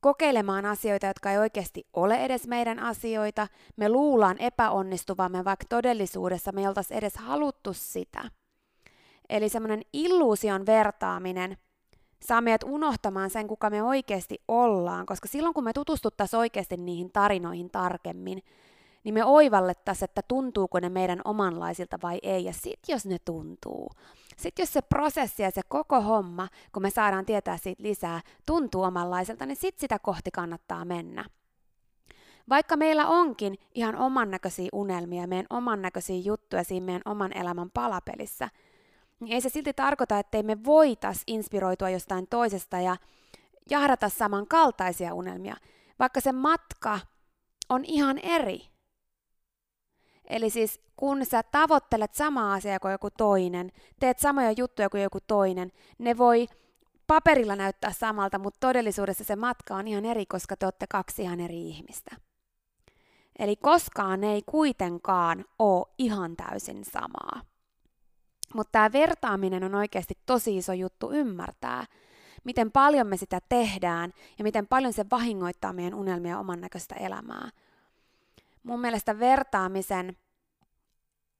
kokeilemaan 0.00 0.66
asioita, 0.66 1.06
jotka 1.06 1.30
ei 1.30 1.38
oikeasti 1.38 1.86
ole 1.92 2.16
edes 2.16 2.46
meidän 2.46 2.78
asioita. 2.78 3.48
Me 3.76 3.88
luullaan 3.88 4.38
epäonnistuvamme, 4.38 5.44
vaikka 5.44 5.66
todellisuudessa 5.68 6.52
me 6.52 6.60
ei 6.60 6.66
oltaisi 6.66 6.94
edes 6.94 7.16
haluttu 7.16 7.72
sitä. 7.72 8.30
Eli 9.28 9.48
semmoinen 9.48 9.82
illuusion 9.92 10.66
vertaaminen 10.66 11.56
saa 12.22 12.40
meidät 12.40 12.62
unohtamaan 12.62 13.30
sen, 13.30 13.48
kuka 13.48 13.70
me 13.70 13.82
oikeasti 13.82 14.42
ollaan, 14.48 15.06
koska 15.06 15.28
silloin 15.28 15.54
kun 15.54 15.64
me 15.64 15.72
tutustuttaisiin 15.72 16.40
oikeasti 16.40 16.76
niihin 16.76 17.12
tarinoihin 17.12 17.70
tarkemmin, 17.70 18.42
niin 19.04 19.14
me 19.14 19.24
oivallettaisiin, 19.24 20.04
että 20.04 20.22
tuntuuko 20.28 20.80
ne 20.80 20.88
meidän 20.88 21.20
omanlaisilta 21.24 21.98
vai 22.02 22.18
ei. 22.22 22.44
Ja 22.44 22.52
sitten 22.52 22.92
jos 22.92 23.06
ne 23.06 23.18
tuntuu, 23.18 23.90
sitten 24.36 24.62
jos 24.62 24.72
se 24.72 24.82
prosessi 24.82 25.42
ja 25.42 25.50
se 25.50 25.60
koko 25.68 26.00
homma, 26.00 26.48
kun 26.72 26.82
me 26.82 26.90
saadaan 26.90 27.26
tietää 27.26 27.56
siitä 27.56 27.82
lisää, 27.82 28.20
tuntuu 28.46 28.82
omanlaiselta, 28.82 29.46
niin 29.46 29.56
sitten 29.56 29.80
sitä 29.80 29.98
kohti 29.98 30.30
kannattaa 30.30 30.84
mennä. 30.84 31.24
Vaikka 32.48 32.76
meillä 32.76 33.06
onkin 33.06 33.58
ihan 33.74 33.96
oman 33.96 34.30
näköisiä 34.30 34.68
unelmia, 34.72 35.26
meidän 35.26 35.46
oman 35.50 35.82
näköisiä 35.82 36.16
juttuja 36.16 36.64
siinä 36.64 36.86
meidän 36.86 37.02
oman 37.04 37.36
elämän 37.36 37.70
palapelissä, 37.70 38.48
niin 39.20 39.32
ei 39.32 39.40
se 39.40 39.48
silti 39.48 39.72
tarkoita, 39.72 40.18
ettei 40.18 40.42
me 40.42 40.64
voitas 40.64 41.22
inspiroitua 41.26 41.90
jostain 41.90 42.26
toisesta 42.26 42.80
ja 42.80 42.96
jahdata 43.70 44.08
samankaltaisia 44.08 45.14
unelmia, 45.14 45.56
vaikka 45.98 46.20
se 46.20 46.32
matka 46.32 47.00
on 47.68 47.84
ihan 47.84 48.18
eri. 48.18 48.71
Eli 50.24 50.50
siis 50.50 50.80
kun 50.96 51.26
sä 51.26 51.42
tavoittelet 51.42 52.14
samaa 52.14 52.54
asiaa 52.54 52.78
kuin 52.78 52.92
joku 52.92 53.08
toinen, 53.10 53.72
teet 54.00 54.18
samoja 54.18 54.52
juttuja 54.56 54.90
kuin 54.90 55.02
joku 55.02 55.18
toinen, 55.26 55.72
ne 55.98 56.18
voi 56.18 56.48
paperilla 57.06 57.56
näyttää 57.56 57.92
samalta, 57.92 58.38
mutta 58.38 58.60
todellisuudessa 58.60 59.24
se 59.24 59.36
matka 59.36 59.76
on 59.76 59.88
ihan 59.88 60.04
eri, 60.04 60.26
koska 60.26 60.56
te 60.56 60.66
olette 60.66 60.86
kaksi 60.90 61.22
ihan 61.22 61.40
eri 61.40 61.68
ihmistä. 61.68 62.16
Eli 63.38 63.56
koskaan 63.56 64.24
ei 64.24 64.42
kuitenkaan 64.46 65.44
ole 65.58 65.86
ihan 65.98 66.36
täysin 66.36 66.84
samaa. 66.84 67.40
Mutta 68.54 68.72
tämä 68.72 68.92
vertaaminen 68.92 69.64
on 69.64 69.74
oikeasti 69.74 70.14
tosi 70.26 70.56
iso 70.56 70.72
juttu 70.72 71.10
ymmärtää, 71.10 71.84
miten 72.44 72.72
paljon 72.72 73.06
me 73.06 73.16
sitä 73.16 73.38
tehdään 73.48 74.12
ja 74.38 74.44
miten 74.44 74.66
paljon 74.66 74.92
se 74.92 75.04
vahingoittaa 75.10 75.72
meidän 75.72 75.94
unelmia 75.94 76.38
oman 76.38 76.60
näköistä 76.60 76.94
elämää 76.94 77.50
mun 78.62 78.80
mielestä 78.80 79.18
vertaamisen 79.18 80.16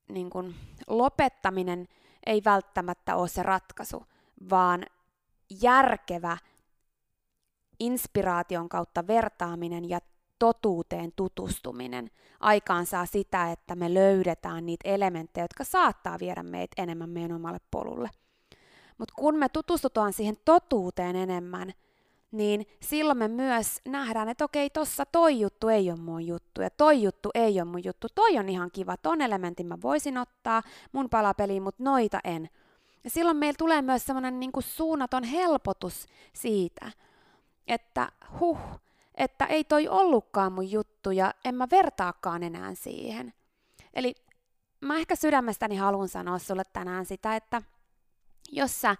niin 0.08 0.30
kun, 0.30 0.54
lopettaminen 0.86 1.88
ei 2.26 2.42
välttämättä 2.44 3.16
ole 3.16 3.28
se 3.28 3.42
ratkaisu, 3.42 4.06
vaan 4.50 4.84
järkevä 5.62 6.38
inspiraation 7.80 8.68
kautta 8.68 9.06
vertaaminen 9.06 9.88
ja 9.88 9.98
totuuteen 10.38 11.12
tutustuminen 11.16 12.10
aikaansaa 12.40 13.06
sitä, 13.06 13.52
että 13.52 13.76
me 13.76 13.94
löydetään 13.94 14.66
niitä 14.66 14.88
elementtejä, 14.88 15.44
jotka 15.44 15.64
saattaa 15.64 16.18
viedä 16.20 16.42
meitä 16.42 16.82
enemmän 16.82 17.10
meidän 17.10 17.32
omalle 17.32 17.60
polulle. 17.70 18.10
Mutta 18.98 19.14
kun 19.16 19.38
me 19.38 19.48
tutustutaan 19.48 20.12
siihen 20.12 20.36
totuuteen 20.44 21.16
enemmän, 21.16 21.72
niin 22.32 22.66
silloin 22.82 23.18
me 23.18 23.28
myös 23.28 23.80
nähdään, 23.88 24.28
että 24.28 24.44
okei, 24.44 24.70
tossa 24.70 25.06
toi 25.06 25.40
juttu 25.40 25.68
ei 25.68 25.90
ole 25.90 25.98
mun 25.98 26.26
juttu 26.26 26.62
ja 26.62 26.70
toi 26.70 27.02
juttu 27.02 27.30
ei 27.34 27.60
ole 27.60 27.68
mun 27.68 27.84
juttu. 27.84 28.06
Toi 28.14 28.38
on 28.38 28.48
ihan 28.48 28.70
kiva, 28.70 28.96
ton 28.96 29.20
elementin 29.20 29.66
mä 29.66 29.78
voisin 29.82 30.18
ottaa 30.18 30.62
mun 30.92 31.10
palapeliin, 31.10 31.62
mutta 31.62 31.84
noita 31.84 32.20
en. 32.24 32.48
Ja 33.04 33.10
silloin 33.10 33.36
meillä 33.36 33.56
tulee 33.58 33.82
myös 33.82 34.04
semmoinen 34.04 34.40
niin 34.40 34.52
suunnaton 34.60 35.24
helpotus 35.24 36.06
siitä, 36.32 36.90
että 37.66 38.12
huh, 38.40 38.58
että 39.14 39.44
ei 39.44 39.64
toi 39.64 39.88
ollutkaan 39.88 40.52
mun 40.52 40.70
juttu 40.70 41.10
ja 41.10 41.34
en 41.44 41.54
mä 41.54 41.66
vertaakaan 41.70 42.42
enää 42.42 42.74
siihen. 42.74 43.32
Eli 43.94 44.14
mä 44.80 44.96
ehkä 44.96 45.16
sydämestäni 45.16 45.76
haluan 45.76 46.08
sanoa 46.08 46.38
sulle 46.38 46.62
tänään 46.72 47.06
sitä, 47.06 47.36
että 47.36 47.62
jos 48.52 48.80
sä 48.80 48.96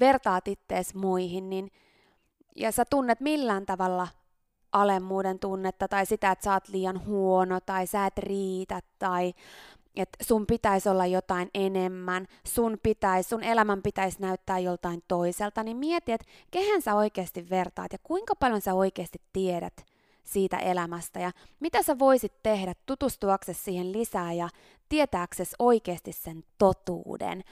vertaat 0.00 0.48
ittees 0.48 0.94
muihin, 0.94 1.50
niin 1.50 1.70
ja 2.56 2.72
sä 2.72 2.84
tunnet 2.90 3.20
millään 3.20 3.66
tavalla 3.66 4.08
alemmuuden 4.72 5.38
tunnetta 5.38 5.88
tai 5.88 6.06
sitä, 6.06 6.30
että 6.30 6.44
sä 6.44 6.52
oot 6.52 6.68
liian 6.68 7.06
huono 7.06 7.60
tai 7.60 7.86
sä 7.86 8.06
et 8.06 8.18
riitä 8.18 8.80
tai 8.98 9.34
että 9.96 10.24
sun 10.24 10.46
pitäisi 10.46 10.88
olla 10.88 11.06
jotain 11.06 11.50
enemmän, 11.54 12.26
sun, 12.46 12.78
pitäisi, 12.82 13.28
sun 13.28 13.42
elämän 13.42 13.82
pitäisi 13.82 14.20
näyttää 14.20 14.58
joltain 14.58 15.02
toiselta, 15.08 15.62
niin 15.62 15.76
mieti, 15.76 16.12
että 16.12 16.26
kehen 16.50 16.82
sä 16.82 16.94
oikeasti 16.94 17.50
vertaat 17.50 17.92
ja 17.92 17.98
kuinka 18.02 18.36
paljon 18.36 18.60
sä 18.60 18.74
oikeasti 18.74 19.18
tiedät 19.32 19.86
siitä 20.24 20.58
elämästä 20.58 21.20
ja 21.20 21.32
mitä 21.60 21.82
sä 21.82 21.98
voisit 21.98 22.32
tehdä 22.42 22.74
tutustuaksesi 22.86 23.62
siihen 23.62 23.92
lisää 23.92 24.32
ja 24.32 24.48
tietääksesi 24.88 25.56
oikeasti 25.58 26.12
sen 26.12 26.44
totuuden. 26.58 27.44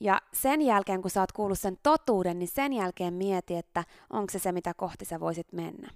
Ja 0.00 0.22
sen 0.32 0.62
jälkeen, 0.62 1.02
kun 1.02 1.10
sä 1.10 1.20
oot 1.20 1.32
kuullut 1.32 1.58
sen 1.58 1.78
totuuden, 1.82 2.38
niin 2.38 2.48
sen 2.48 2.72
jälkeen 2.72 3.14
mieti, 3.14 3.56
että 3.56 3.84
onko 4.10 4.30
se 4.30 4.38
se, 4.38 4.52
mitä 4.52 4.74
kohti 4.74 5.04
sä 5.04 5.20
voisit 5.20 5.52
mennä. 5.52 5.90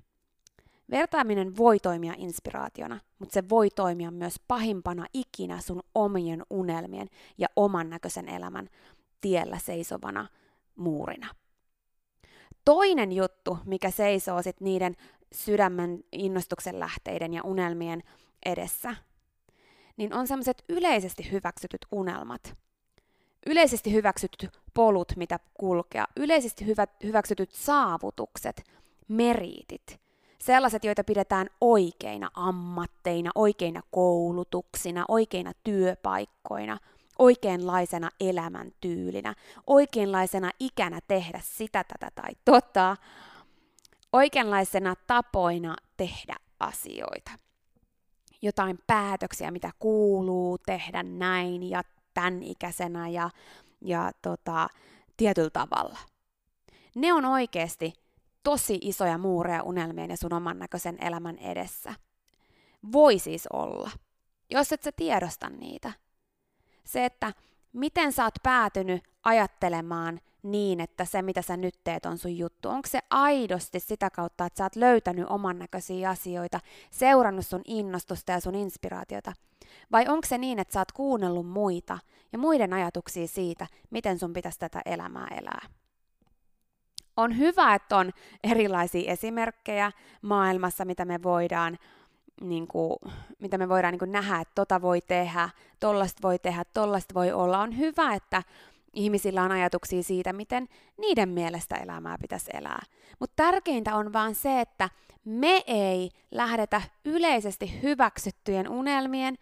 Vertaaminen 0.91 1.57
voi 1.57 1.79
toimia 1.79 2.15
inspiraationa, 2.17 3.01
mutta 3.19 3.33
se 3.33 3.49
voi 3.49 3.71
toimia 3.71 4.11
myös 4.11 4.41
pahimpana 4.49 5.07
ikinä 5.15 5.61
sun 5.61 5.83
omien 5.95 6.43
unelmien 6.51 7.09
ja 7.39 7.49
oman 7.57 7.91
näköisen 7.91 8.29
elämän 8.29 8.69
tiellä 9.21 9.59
seisovana 9.59 10.29
muurina. 10.77 11.35
Toinen 12.65 13.13
juttu, 13.13 13.59
mikä 13.65 13.91
seisoo 13.91 14.43
sit 14.43 14.61
niiden 14.61 14.97
sydämen 15.33 16.05
innostuksen 16.13 16.81
lähteiden 16.81 17.35
ja 17.35 17.43
unelmien 17.45 18.03
edessä, 18.47 18.97
niin 19.97 20.15
on 20.15 20.27
sellaiset 20.27 20.65
yleisesti 20.69 21.31
hyväksytyt 21.31 21.87
unelmat. 21.93 22.57
Yleisesti 23.47 23.93
hyväksytyt 23.93 24.61
polut, 24.75 25.13
mitä 25.17 25.39
kulkea, 25.55 26.07
yleisesti 26.17 26.67
hyvä, 26.67 26.87
hyväksytyt 27.05 27.53
saavutukset, 27.53 28.63
meriitit, 29.09 30.01
sellaiset, 30.39 30.85
joita 30.85 31.05
pidetään 31.05 31.47
oikeina 31.61 32.31
ammatteina, 32.35 33.31
oikeina 33.35 33.81
koulutuksina, 33.91 35.05
oikeina 35.09 35.53
työpaikkoina– 35.65 36.79
oikeanlaisena 37.21 38.11
elämäntyylinä, 38.21 39.35
oikeanlaisena 39.67 40.51
ikänä 40.61 41.01
tehdä 41.09 41.41
sitä, 41.45 41.85
tätä 41.85 42.11
tai 42.15 42.31
tota, 42.45 42.97
oikeanlaisena 44.13 44.95
tapoina 45.07 45.77
tehdä 45.97 46.37
asioita. 46.61 47.31
Jotain 48.43 48.79
päätöksiä, 48.87 49.51
mitä 49.51 49.71
kuuluu 49.79 50.59
tehdä 50.59 51.03
näin 51.03 51.71
ja 51.71 51.83
tämän 52.15 52.43
ikäisenä 52.43 53.09
ja, 53.09 53.31
ja 53.81 54.11
tota, 54.23 54.69
tietyllä 55.17 55.51
tavalla. 55.51 55.99
Ne 56.95 57.13
on 57.13 57.25
oikeasti 57.25 57.93
tosi 58.43 58.79
isoja 58.83 59.19
muureja 59.19 59.63
unelmien 59.63 60.11
ja 60.11 60.17
sun 60.17 60.33
oman 60.33 60.59
näköisen 60.59 60.97
elämän 61.01 61.39
edessä. 61.39 61.95
Voi 62.93 63.19
siis 63.19 63.47
olla, 63.53 63.91
jos 64.51 64.73
et 64.73 64.83
sä 64.83 64.93
tiedosta 64.93 65.49
niitä– 65.49 65.93
se, 66.91 67.05
että 67.05 67.33
miten 67.73 68.13
sä 68.13 68.25
oot 68.25 68.35
päätynyt 68.43 69.03
ajattelemaan 69.23 70.21
niin, 70.43 70.81
että 70.81 71.05
se 71.05 71.23
mitä 71.23 71.43
sä 71.43 71.57
nyt 71.57 71.75
teet 71.85 72.07
on 72.07 72.19
sun 72.19 72.39
juttu. 72.39 72.69
Onko 72.69 72.89
se 72.89 72.99
aidosti 73.11 73.81
sitä 73.81 74.11
kautta, 74.11 74.47
että 74.47 74.59
sä 74.59 74.65
oot 74.65 74.77
löytänyt 74.77 75.27
oman 75.29 75.59
näköisiä 75.59 76.11
asioita, 76.11 76.61
seurannut 76.91 77.47
sun 77.47 77.63
innostusta 77.65 78.33
ja 78.33 78.41
sun 78.41 78.55
inspiraatiota? 78.55 79.33
Vai 79.93 80.09
onko 80.09 80.27
se 80.27 80.39
niin, 80.39 80.59
että 80.59 80.73
sä 80.73 80.81
oot 80.81 80.93
kuunnellut 80.93 81.49
muita 81.49 81.99
ja 82.33 82.39
muiden 82.39 82.73
ajatuksia 82.73 83.29
siitä, 83.29 83.67
miten 83.91 84.19
sun 84.19 84.33
pitäisi 84.33 84.59
tätä 84.59 84.83
elämää 84.85 85.29
elää? 85.41 85.67
On 87.17 87.39
hyvä, 87.39 87.75
että 87.75 87.97
on 87.97 88.11
erilaisia 88.45 89.13
esimerkkejä 89.13 89.93
maailmassa, 90.23 90.85
mitä 90.85 91.05
me 91.05 91.23
voidaan 91.23 91.79
niin 92.41 92.67
kuin, 92.67 92.97
mitä 93.39 93.59
me 93.59 93.69
voidaan 93.69 93.93
niin 93.93 93.99
kuin 93.99 94.13
nähdä, 94.13 94.41
että 94.41 94.55
tota 94.55 94.83
voi 94.83 95.01
tehdä, 95.01 95.49
tollasta 95.81 96.23
voi 96.23 96.39
tehdä, 96.39 96.65
tollasta 96.75 97.15
voi 97.15 97.33
olla. 97.33 97.59
On 97.61 97.79
hyvä, 97.79 98.15
että 98.15 98.43
ihmisillä 98.93 99.43
on 99.43 99.53
ajatuksia 99.53 100.03
siitä, 100.03 100.33
miten 100.33 100.69
niiden 100.99 101.29
mielestä 101.29 101.77
elämää 101.77 102.17
pitäisi 102.21 102.51
elää. 102.55 102.83
Mutta 103.21 103.35
tärkeintä 103.37 103.97
on 103.97 104.13
vaan 104.13 104.35
se, 104.35 104.61
että 104.61 104.91
me 105.25 105.63
ei 105.67 106.11
lähdetä 106.31 106.83
yleisesti 107.05 107.83
hyväksyttyjen 107.83 108.69
unelmien 108.69 109.39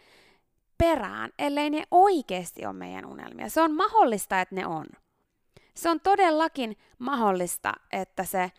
perään, 0.78 1.30
ellei 1.38 1.70
ne 1.70 1.82
oikeasti 1.90 2.66
ole 2.66 2.72
meidän 2.72 3.06
unelmia. 3.06 3.48
Se 3.48 3.60
on 3.62 3.76
mahdollista, 3.76 4.40
että 4.40 4.54
ne 4.54 4.66
on. 4.66 4.86
Se 5.74 5.90
on 5.90 6.00
todellakin 6.00 6.76
mahdollista, 6.98 7.72
että 7.92 8.24
se 8.24 8.52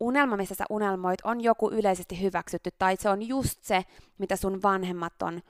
unelma, 0.00 0.36
missä 0.36 0.54
sä 0.54 0.64
unelmoit, 0.70 1.20
on 1.24 1.40
joku 1.40 1.70
yleisesti 1.70 2.22
hyväksytty, 2.22 2.70
tai 2.78 2.96
se 2.96 3.08
on 3.08 3.22
just 3.22 3.64
se, 3.64 3.84
mitä 4.18 4.36
sun 4.36 4.62
vanhemmat 4.62 5.22
on 5.22 5.42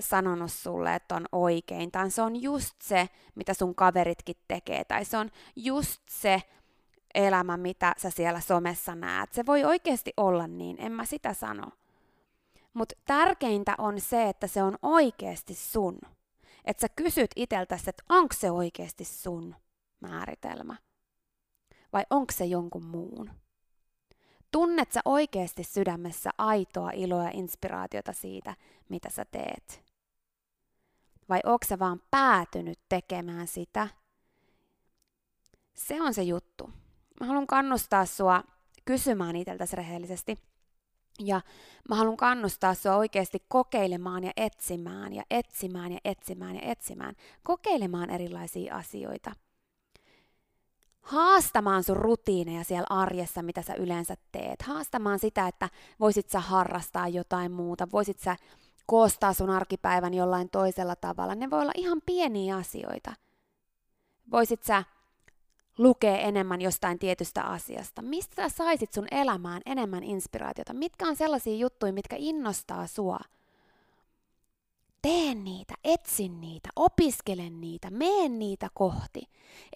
sanonut 0.00 0.52
sulle, 0.52 0.94
että 0.94 1.14
on 1.14 1.26
oikein, 1.32 1.90
tai 1.90 2.10
se 2.10 2.22
on 2.22 2.42
just 2.42 2.74
se, 2.82 3.08
mitä 3.34 3.54
sun 3.54 3.74
kaveritkin 3.74 4.36
tekee, 4.48 4.84
tai 4.84 5.04
se 5.04 5.18
on 5.18 5.30
just 5.56 6.02
se 6.10 6.42
elämä, 7.14 7.56
mitä 7.56 7.94
sä 7.98 8.10
siellä 8.10 8.40
somessa 8.40 8.94
näet. 8.94 9.32
Se 9.32 9.46
voi 9.46 9.64
oikeasti 9.64 10.12
olla 10.16 10.46
niin, 10.46 10.76
en 10.80 10.92
mä 10.92 11.04
sitä 11.04 11.34
sano. 11.34 11.70
Mutta 12.74 12.94
tärkeintä 13.04 13.74
on 13.78 14.00
se, 14.00 14.28
että 14.28 14.46
se 14.46 14.62
on 14.62 14.78
oikeasti 14.82 15.54
sun. 15.54 15.98
Että 16.64 16.80
sä 16.80 16.88
kysyt 16.96 17.30
iteltäsi, 17.36 17.90
että 17.90 18.02
onko 18.08 18.34
se 18.38 18.50
oikeasti 18.50 19.04
sun 19.04 19.54
määritelmä. 20.00 20.76
Vai 21.92 22.04
onko 22.10 22.32
se 22.32 22.44
jonkun 22.44 22.84
muun. 22.84 23.30
Tunnet 24.50 24.92
sä 24.92 25.00
oikeasti 25.04 25.64
sydämessä 25.64 26.30
aitoa 26.38 26.90
iloa 26.90 27.24
ja 27.24 27.30
inspiraatiota 27.34 28.12
siitä, 28.12 28.56
mitä 28.88 29.10
sä 29.10 29.24
teet? 29.24 29.85
Vai 31.28 31.40
onko 31.44 31.66
sä 31.68 31.78
vaan 31.78 32.00
päätynyt 32.10 32.78
tekemään 32.88 33.46
sitä? 33.46 33.88
Se 35.74 36.02
on 36.02 36.14
se 36.14 36.22
juttu. 36.22 36.70
Mä 37.20 37.26
haluan 37.26 37.46
kannustaa 37.46 38.06
sua 38.06 38.44
kysymään 38.84 39.36
itseltäsi 39.36 39.76
rehellisesti. 39.76 40.38
Ja 41.20 41.40
mä 41.88 41.96
haluan 41.96 42.16
kannustaa 42.16 42.74
sua 42.74 42.96
oikeasti 42.96 43.44
kokeilemaan 43.48 44.24
ja 44.24 44.32
etsimään 44.36 45.12
ja 45.12 45.22
etsimään 45.30 45.92
ja 45.92 45.98
etsimään 46.04 46.56
ja 46.56 46.62
etsimään. 46.62 47.14
Kokeilemaan 47.42 48.10
erilaisia 48.10 48.76
asioita– 48.76 49.32
haastamaan 51.06 51.84
sun 51.84 51.96
rutiineja 51.96 52.64
siellä 52.64 52.86
arjessa, 52.90 53.42
mitä 53.42 53.62
sä 53.62 53.74
yleensä 53.74 54.16
teet. 54.32 54.62
Haastamaan 54.62 55.18
sitä, 55.18 55.48
että 55.48 55.68
voisit 56.00 56.30
sä 56.30 56.40
harrastaa 56.40 57.08
jotain 57.08 57.52
muuta, 57.52 57.88
voisit 57.92 58.18
sä 58.18 58.36
koostaa 58.86 59.32
sun 59.32 59.50
arkipäivän 59.50 60.14
jollain 60.14 60.50
toisella 60.50 60.96
tavalla. 60.96 61.34
Ne 61.34 61.50
voi 61.50 61.62
olla 61.62 61.72
ihan 61.76 62.02
pieniä 62.06 62.56
asioita. 62.56 63.12
Voisit 64.30 64.62
sä 64.62 64.84
lukea 65.78 66.18
enemmän 66.18 66.60
jostain 66.60 66.98
tietystä 66.98 67.42
asiasta. 67.42 68.02
Mistä 68.02 68.48
sä 68.48 68.56
saisit 68.56 68.92
sun 68.92 69.06
elämään 69.10 69.62
enemmän 69.66 70.04
inspiraatiota? 70.04 70.74
Mitkä 70.74 71.08
on 71.08 71.16
sellaisia 71.16 71.56
juttuja, 71.56 71.92
mitkä 71.92 72.16
innostaa 72.18 72.86
sua? 72.86 73.18
Tee 75.02 75.34
niitä, 75.34 75.74
etsin 75.84 76.40
niitä, 76.40 76.68
opiskelen 76.76 77.60
niitä, 77.60 77.90
meen 77.90 78.38
niitä 78.38 78.68
kohti. 78.74 79.22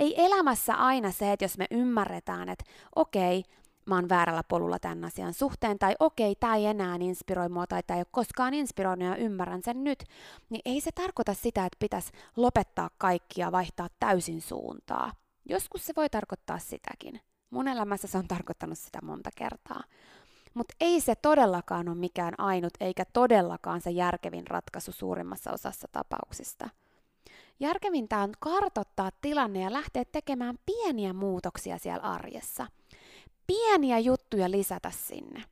Ei 0.01 0.25
elämässä 0.25 0.75
aina 0.75 1.11
se, 1.11 1.33
että 1.33 1.45
jos 1.45 1.59
me 1.59 1.67
ymmärretään, 1.71 2.49
että 2.49 2.65
okei, 2.97 3.45
mä 3.91 3.95
oon 3.95 4.09
väärällä 4.09 4.43
polulla 4.43 4.79
tämän 4.79 5.05
asian 5.05 5.35
suhteen, 5.35 5.79
tai 5.79 5.95
okei, 6.01 6.35
tämä 6.35 6.57
ei 6.57 6.67
enää 6.67 6.97
inspiroi 7.01 7.49
mua, 7.49 7.67
tai 7.67 7.83
tämä 7.83 7.97
ei 7.97 8.01
ole 8.01 8.07
koskaan 8.11 8.55
inspiroinut 8.55 9.09
ja 9.09 9.17
ymmärrän 9.17 9.63
sen 9.63 9.85
nyt, 9.85 10.05
niin 10.51 10.61
ei 10.65 10.81
se 10.81 10.93
tarkoita 10.93 11.35
sitä, 11.35 11.65
että 11.67 11.77
pitäisi 11.79 12.13
lopettaa 12.37 12.91
kaikkia 12.99 13.53
vaihtaa 13.53 13.89
täysin 14.01 14.41
suuntaa. 14.41 15.13
Joskus 15.49 15.87
se 15.87 15.93
voi 15.97 16.09
tarkoittaa 16.09 16.59
sitäkin. 16.59 17.21
Mun 17.51 17.69
elämässä 17.69 18.09
se 18.09 18.19
on 18.19 18.29
tarkoittanut 18.29 18.79
sitä 18.79 18.99
monta 19.03 19.31
kertaa. 19.37 19.83
Mutta 20.55 20.75
ei 20.81 21.01
se 21.01 21.15
todellakaan 21.15 21.89
ole 21.89 21.97
mikään 21.97 22.35
ainut, 22.39 22.73
eikä 22.81 23.05
todellakaan 23.05 23.81
se 23.81 23.91
järkevin 23.91 24.47
ratkaisu 24.47 24.93
suurimmassa 24.93 25.53
osassa 25.53 25.89
tapauksista. 25.93 26.69
Järkevintä 27.61 28.19
on 28.19 28.33
kartottaa 28.41 29.11
tilanne 29.21 29.61
ja 29.61 29.73
lähteä 29.73 30.05
tekemään 30.05 30.59
pieniä 30.67 31.13
muutoksia 31.13 31.79
siellä 31.79 32.03
arjessa. 32.03 32.67
Pieniä 33.51 33.99
juttuja 33.99 34.51
lisätä 34.51 34.91
sinne. 34.91 35.45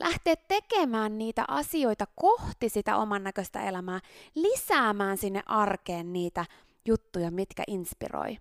Lähteä 0.00 0.36
tekemään 0.36 1.18
niitä 1.18 1.44
asioita 1.48 2.06
kohti 2.14 2.68
sitä 2.68 2.96
oman 2.96 3.24
näköistä 3.24 3.62
elämää, 3.62 4.00
lisäämään 4.34 5.16
sinne 5.16 5.42
arkeen 5.46 6.12
niitä 6.12 6.44
juttuja, 6.84 7.30
mitkä 7.30 7.62
inspiroi. 7.66 8.38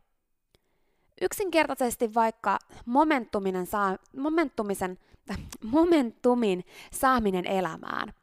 Yksinkertaisesti 1.22 2.14
vaikka 2.14 2.60
momentuminen 2.86 3.66
saa, 3.66 3.98
momentumisen 4.18 5.00
momentumin 5.76 6.64
saaminen 6.92 7.46
elämään. 7.46 8.14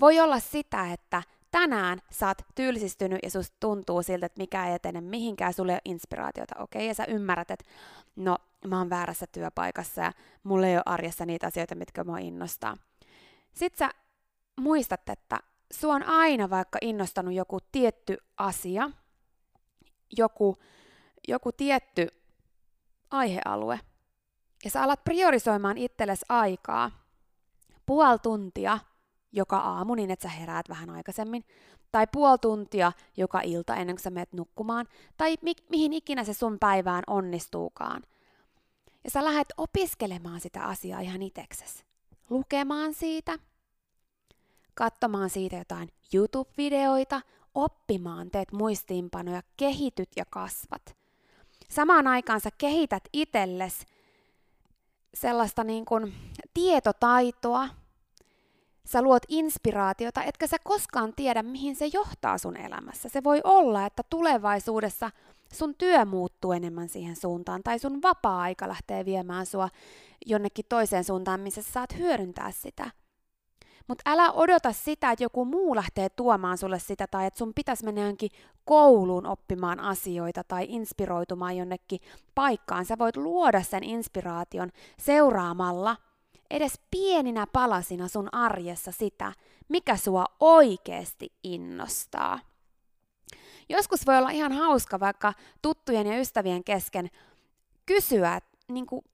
Voi 0.00 0.20
olla 0.20 0.38
sitä, 0.38 0.92
että 0.92 1.22
tänään 1.50 1.98
sä 2.10 2.28
oot 2.28 2.38
tyylisistynyt 2.54 3.18
ja 3.22 3.30
susta 3.30 3.56
tuntuu 3.60 4.02
siltä, 4.02 4.26
että 4.26 4.40
mikä 4.40 4.68
ei 4.68 4.74
etene 4.74 5.00
mihinkään, 5.00 5.52
sulle 5.54 5.72
ei 5.72 5.76
ole 5.76 5.80
inspiraatiota, 5.84 6.54
okei, 6.58 6.78
okay? 6.78 6.88
ja 6.88 6.94
sä 6.94 7.04
ymmärrät, 7.04 7.50
että 7.50 7.64
no, 8.16 8.38
mä 8.66 8.78
oon 8.78 8.90
väärässä 8.90 9.26
työpaikassa 9.26 10.00
ja 10.02 10.12
mulla 10.42 10.66
ei 10.66 10.76
ole 10.76 10.82
arjessa 10.86 11.26
niitä 11.26 11.46
asioita, 11.46 11.74
mitkä 11.74 12.04
mua 12.04 12.18
innostaa. 12.18 12.76
Sitten 13.54 13.78
sä 13.78 13.94
muistat, 14.60 15.08
että 15.08 15.40
sua 15.72 15.94
on 15.94 16.02
aina 16.02 16.50
vaikka 16.50 16.78
innostanut 16.82 17.34
joku 17.34 17.58
tietty 17.72 18.16
asia, 18.36 18.90
joku, 20.16 20.56
joku 21.28 21.52
tietty 21.52 22.08
aihealue, 23.10 23.80
ja 24.64 24.70
sä 24.70 24.82
alat 24.82 25.04
priorisoimaan 25.04 25.78
itsellesi 25.78 26.24
aikaa 26.28 26.90
puoli 27.86 28.18
tuntia 28.18 28.78
joka 29.32 29.56
aamu 29.56 29.94
niin, 29.94 30.10
että 30.10 30.28
sä 30.28 30.34
heräät 30.34 30.68
vähän 30.68 30.90
aikaisemmin, 30.90 31.44
tai 31.92 32.06
puoli 32.12 32.38
tuntia 32.38 32.92
joka 33.16 33.40
ilta 33.40 33.76
ennen 33.76 33.96
kuin 33.96 34.02
sä 34.02 34.10
menet 34.10 34.32
nukkumaan, 34.32 34.86
tai 35.16 35.36
mi- 35.42 35.66
mihin 35.70 35.92
ikinä 35.92 36.24
se 36.24 36.34
sun 36.34 36.58
päivään 36.58 37.04
onnistuukaan. 37.06 38.02
Ja 39.04 39.10
sä 39.10 39.24
lähdet 39.24 39.48
opiskelemaan 39.56 40.40
sitä 40.40 40.64
asiaa 40.64 41.00
ihan 41.00 41.22
itseksesi. 41.22 41.84
Lukemaan 42.30 42.94
siitä, 42.94 43.38
katsomaan 44.74 45.30
siitä 45.30 45.56
jotain 45.56 45.88
YouTube-videoita, 46.14 47.20
oppimaan, 47.54 48.30
teet 48.30 48.52
muistiinpanoja, 48.52 49.42
kehityt 49.56 50.08
ja 50.16 50.24
kasvat. 50.30 50.96
Samaan 51.70 52.06
aikaan 52.06 52.40
sä 52.40 52.50
kehität 52.58 53.04
itsellesi 53.12 53.86
sellaista 55.14 55.64
niin 55.64 55.84
kuin 55.84 56.14
tietotaitoa, 56.54 57.68
sä 58.84 59.02
luot 59.02 59.22
inspiraatiota, 59.28 60.22
etkä 60.22 60.46
sä 60.46 60.56
koskaan 60.64 61.12
tiedä, 61.16 61.42
mihin 61.42 61.76
se 61.76 61.90
johtaa 61.92 62.38
sun 62.38 62.56
elämässä. 62.56 63.08
Se 63.08 63.24
voi 63.24 63.40
olla, 63.44 63.86
että 63.86 64.02
tulevaisuudessa 64.10 65.10
sun 65.54 65.74
työ 65.78 66.04
muuttuu 66.04 66.52
enemmän 66.52 66.88
siihen 66.88 67.16
suuntaan, 67.16 67.62
tai 67.62 67.78
sun 67.78 68.02
vapaa-aika 68.02 68.68
lähtee 68.68 69.04
viemään 69.04 69.46
sua 69.46 69.68
jonnekin 70.26 70.64
toiseen 70.68 71.04
suuntaan, 71.04 71.40
missä 71.40 71.62
sä 71.62 71.72
saat 71.72 71.98
hyödyntää 71.98 72.50
sitä. 72.50 72.90
Mutta 73.88 74.10
älä 74.10 74.32
odota 74.32 74.72
sitä, 74.72 75.10
että 75.10 75.24
joku 75.24 75.44
muu 75.44 75.76
lähtee 75.76 76.08
tuomaan 76.08 76.58
sulle 76.58 76.78
sitä, 76.78 77.06
tai 77.06 77.26
että 77.26 77.38
sun 77.38 77.52
pitäisi 77.54 77.84
mennä 77.84 78.00
johonkin 78.00 78.30
kouluun 78.64 79.26
oppimaan 79.26 79.80
asioita 79.80 80.44
tai 80.44 80.66
inspiroitumaan 80.68 81.56
jonnekin 81.56 82.00
paikkaan. 82.34 82.84
Sä 82.84 82.98
voit 82.98 83.16
luoda 83.16 83.62
sen 83.62 83.84
inspiraation 83.84 84.70
seuraamalla 84.98 85.96
edes 86.50 86.80
pieninä 86.90 87.46
palasina 87.46 88.08
sun 88.08 88.28
arjessa 88.32 88.92
sitä, 88.92 89.32
mikä 89.68 89.96
sua 89.96 90.24
oikeasti 90.40 91.32
innostaa. 91.42 92.38
Joskus 93.68 94.06
voi 94.06 94.18
olla 94.18 94.30
ihan 94.30 94.52
hauska 94.52 95.00
vaikka 95.00 95.32
tuttujen 95.62 96.06
ja 96.06 96.20
ystävien 96.20 96.64
kesken 96.64 97.10
kysyä, 97.86 98.40
niin 98.68 98.86
kuin, 98.86 99.04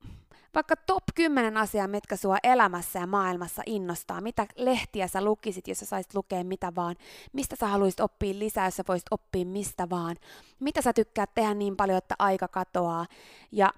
vaikka 0.55 0.75
top 0.75 1.03
10 1.15 1.57
asiaa, 1.57 1.87
mitkä 1.87 2.15
sua 2.15 2.37
elämässä 2.43 2.99
ja 2.99 3.07
maailmassa 3.07 3.61
innostaa. 3.65 4.21
Mitä 4.21 4.47
lehtiä 4.55 5.07
sä 5.07 5.23
lukisit, 5.23 5.67
jos 5.67 5.79
sä 5.79 5.85
saisit 5.85 6.13
lukea 6.13 6.43
mitä 6.43 6.75
vaan. 6.75 6.95
Mistä 7.33 7.55
sä 7.55 7.67
haluaisit 7.67 7.99
oppia 7.99 8.39
lisää, 8.39 8.67
jos 8.67 8.75
sä 8.75 8.83
voisit 8.87 9.07
oppia 9.11 9.45
mistä 9.45 9.89
vaan. 9.89 10.15
Mitä 10.59 10.81
sä 10.81 10.93
tykkäät 10.93 11.33
tehdä 11.33 11.53
niin 11.53 11.77
paljon, 11.77 11.97
että 11.97 12.15
aika 12.19 12.47
katoaa. 12.47 13.05
Ja 13.51 13.73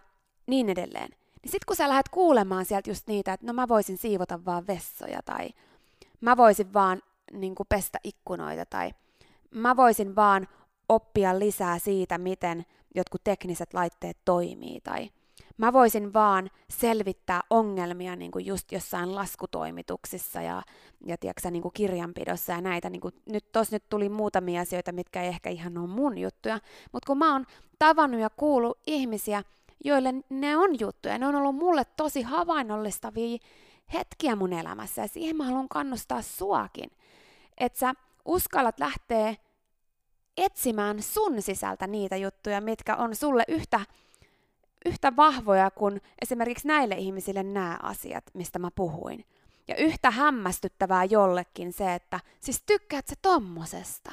niin 0.47 0.69
edelleen. 0.69 1.09
Niin 1.43 1.51
sit 1.51 1.65
kun 1.65 1.75
sä 1.75 1.89
lähdet 1.89 2.09
kuulemaan 2.09 2.65
sieltä 2.65 2.89
just 2.89 3.07
niitä, 3.07 3.33
että 3.33 3.45
no 3.45 3.53
mä 3.53 3.67
voisin 3.67 3.97
siivota 3.97 4.45
vaan 4.45 4.67
vessoja 4.67 5.21
tai 5.25 5.49
mä 6.21 6.37
voisin 6.37 6.73
vaan 6.73 7.01
niin 7.31 7.55
pestä 7.69 7.99
ikkunoita 8.03 8.65
tai 8.65 8.91
mä 9.51 9.75
voisin 9.75 10.15
vaan 10.15 10.47
oppia 10.89 11.39
lisää 11.39 11.79
siitä, 11.79 12.17
miten 12.17 12.65
jotkut 12.95 13.23
tekniset 13.23 13.73
laitteet 13.73 14.17
toimii 14.25 14.81
tai 14.81 15.09
mä 15.57 15.73
voisin 15.73 16.13
vaan 16.13 16.49
selvittää 16.69 17.41
ongelmia 17.49 18.15
niin 18.15 18.31
kuin 18.31 18.45
just 18.45 18.71
jossain 18.71 19.15
laskutoimituksissa 19.15 20.41
ja, 20.41 20.61
ja 21.05 21.17
tiedätkö, 21.17 21.51
niin 21.51 21.61
kuin 21.61 21.73
kirjanpidossa 21.73 22.53
ja 22.53 22.61
näitä. 22.61 22.89
Niin 22.89 23.01
kuin, 23.01 23.13
nyt 23.25 23.51
tos 23.51 23.71
nyt 23.71 23.83
tuli 23.89 24.09
muutamia 24.09 24.61
asioita, 24.61 24.91
mitkä 24.91 25.21
ei 25.21 25.27
ehkä 25.27 25.49
ihan 25.49 25.77
ole 25.77 25.87
mun 25.87 26.17
juttuja, 26.17 26.59
mutta 26.91 27.07
kun 27.07 27.17
mä 27.17 27.33
oon 27.33 27.45
tavannut 27.79 28.21
ja 28.21 28.29
kuullut 28.29 28.79
ihmisiä, 28.87 29.43
joille 29.83 30.13
ne 30.29 30.57
on 30.57 30.79
juttuja, 30.79 31.17
ne 31.17 31.27
on 31.27 31.35
ollut 31.35 31.55
mulle 31.55 31.83
tosi 31.97 32.21
havainnollistavia 32.21 33.37
hetkiä 33.93 34.35
mun 34.35 34.53
elämässä 34.53 35.01
ja 35.01 35.07
siihen 35.07 35.35
mä 35.35 35.43
haluan 35.43 35.69
kannustaa 35.69 36.21
suakin, 36.21 36.91
että 37.57 37.79
sä 37.79 37.93
uskallat 38.25 38.79
lähteä 38.79 39.35
etsimään 40.37 41.01
sun 41.01 41.41
sisältä 41.41 41.87
niitä 41.87 42.15
juttuja, 42.15 42.61
mitkä 42.61 42.95
on 42.95 43.15
sulle 43.15 43.43
yhtä, 43.47 43.79
yhtä 44.85 45.15
vahvoja 45.15 45.71
kuin 45.71 46.01
esimerkiksi 46.21 46.67
näille 46.67 46.95
ihmisille 46.95 47.43
nämä 47.43 47.79
asiat, 47.83 48.23
mistä 48.33 48.59
mä 48.59 48.69
puhuin. 48.75 49.25
Ja 49.67 49.75
yhtä 49.75 50.11
hämmästyttävää 50.11 51.03
jollekin 51.03 51.73
se, 51.73 51.93
että 51.93 52.19
siis 52.39 52.63
tykkäät 52.65 53.07
sä 53.07 53.15
tommosesta. 53.21 54.11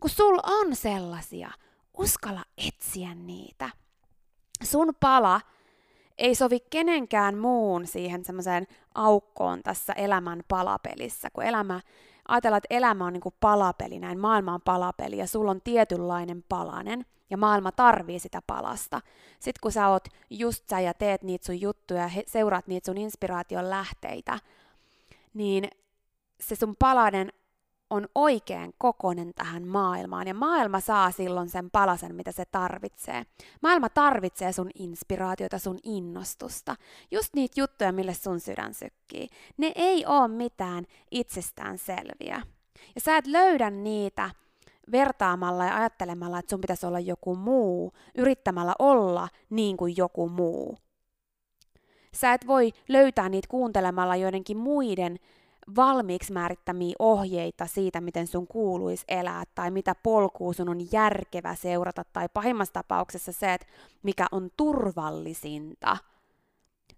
Kun 0.00 0.10
sul 0.10 0.38
on 0.42 0.76
sellaisia, 0.76 1.50
uskalla 1.98 2.44
etsiä 2.66 3.14
niitä. 3.14 3.70
Sun 4.62 4.94
pala 5.00 5.40
ei 6.18 6.34
sovi 6.34 6.60
kenenkään 6.70 7.38
muun 7.38 7.86
siihen 7.86 8.24
semmoiseen 8.24 8.66
aukkoon 8.94 9.62
tässä 9.62 9.92
elämän 9.92 10.42
palapelissä, 10.48 11.28
kun 11.32 11.44
elämä 11.44 11.80
ajatellaan, 12.28 12.58
että 12.58 12.74
elämä 12.76 13.06
on 13.06 13.12
niin 13.12 13.20
kuin 13.20 13.34
palapeli, 13.40 13.98
näin 13.98 14.18
maailma 14.18 14.54
on 14.54 14.62
palapeli 14.62 15.18
ja 15.18 15.26
sulla 15.26 15.50
on 15.50 15.60
tietynlainen 15.64 16.44
palanen 16.48 17.06
ja 17.30 17.36
maailma 17.36 17.72
tarvii 17.72 18.18
sitä 18.18 18.42
palasta. 18.46 19.00
Sitten 19.32 19.60
kun 19.62 19.72
sä 19.72 19.88
oot 19.88 20.08
just 20.30 20.68
sä 20.68 20.80
ja 20.80 20.94
teet 20.94 21.22
niitä 21.22 21.46
sun 21.46 21.60
juttuja 21.60 22.02
ja 22.02 22.22
seuraat 22.26 22.66
niitä 22.66 22.86
sun 22.86 22.98
inspiraation 22.98 23.70
lähteitä, 23.70 24.38
niin 25.34 25.68
se 26.40 26.54
sun 26.54 26.76
palanen 26.78 27.32
on 27.90 28.08
oikein 28.14 28.74
kokonen 28.78 29.34
tähän 29.34 29.66
maailmaan 29.68 30.28
ja 30.28 30.34
maailma 30.34 30.80
saa 30.80 31.10
silloin 31.10 31.48
sen 31.48 31.70
palasen, 31.70 32.14
mitä 32.14 32.32
se 32.32 32.44
tarvitsee. 32.44 33.26
Maailma 33.62 33.88
tarvitsee 33.88 34.52
sun 34.52 34.70
inspiraatiota, 34.74 35.58
sun 35.58 35.78
innostusta, 35.82 36.76
just 37.10 37.34
niitä 37.34 37.60
juttuja, 37.60 37.92
mille 37.92 38.14
sun 38.14 38.40
sydän 38.40 38.74
sykkii. 38.74 39.28
Ne 39.56 39.72
ei 39.74 40.06
ole 40.06 40.28
mitään 40.28 40.84
itsestään 41.10 41.78
selviä. 41.78 42.42
Ja 42.94 43.00
sä 43.00 43.16
et 43.16 43.26
löydä 43.26 43.70
niitä 43.70 44.30
vertaamalla 44.92 45.64
ja 45.64 45.76
ajattelemalla, 45.76 46.38
että 46.38 46.50
sun 46.50 46.60
pitäisi 46.60 46.86
olla 46.86 47.00
joku 47.00 47.34
muu, 47.34 47.92
yrittämällä 48.14 48.74
olla 48.78 49.28
niin 49.50 49.76
kuin 49.76 49.96
joku 49.96 50.28
muu. 50.28 50.78
Sä 52.14 52.32
et 52.32 52.46
voi 52.46 52.72
löytää 52.88 53.28
niitä 53.28 53.48
kuuntelemalla 53.50 54.16
joidenkin 54.16 54.56
muiden 54.56 55.18
valmiiksi 55.76 56.32
määrittämiä 56.32 56.94
ohjeita 56.98 57.66
siitä, 57.66 58.00
miten 58.00 58.26
sun 58.26 58.46
kuuluisi 58.46 59.04
elää 59.08 59.44
tai 59.54 59.70
mitä 59.70 59.94
polkua 60.02 60.52
sun 60.52 60.68
on 60.68 60.92
järkevä 60.92 61.54
seurata 61.54 62.04
tai 62.12 62.28
pahimmassa 62.34 62.74
tapauksessa 62.74 63.32
se, 63.32 63.54
että 63.54 63.66
mikä 64.02 64.26
on 64.32 64.50
turvallisinta. 64.56 65.96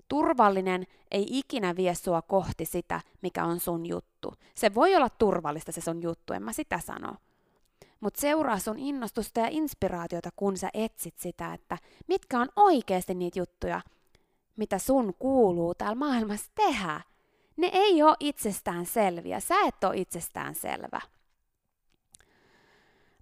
Turvallinen 0.08 0.86
ei 1.10 1.26
ikinä 1.28 1.76
vie 1.76 1.94
sua 1.94 2.22
kohti 2.22 2.64
sitä, 2.64 3.00
mikä 3.22 3.44
on 3.44 3.60
sun 3.60 3.86
juttu. 3.86 4.34
Se 4.54 4.74
voi 4.74 4.96
olla 4.96 5.08
turvallista 5.08 5.72
se 5.72 5.80
sun 5.80 6.02
juttu, 6.02 6.32
en 6.32 6.42
mä 6.42 6.52
sitä 6.52 6.78
sano. 6.78 7.16
Mutta 8.00 8.20
seuraa 8.20 8.58
sun 8.58 8.78
innostusta 8.78 9.40
ja 9.40 9.48
inspiraatiota, 9.50 10.30
kun 10.36 10.56
sä 10.56 10.70
etsit 10.74 11.18
sitä, 11.18 11.54
että 11.54 11.78
mitkä 12.08 12.40
on 12.40 12.48
oikeasti 12.56 13.14
niitä 13.14 13.38
juttuja, 13.38 13.80
mitä 14.56 14.78
sun 14.78 15.14
kuuluu 15.18 15.74
täällä 15.74 15.94
maailmassa 15.94 16.50
tehdä 16.54 17.00
ne 17.60 17.70
ei 17.72 18.02
ole 18.02 18.16
itsestään 18.20 18.86
selviä. 18.86 19.40
Sä 19.40 19.54
et 19.66 19.84
ole 19.84 19.96
itsestään 19.96 20.54
selvä. 20.54 21.00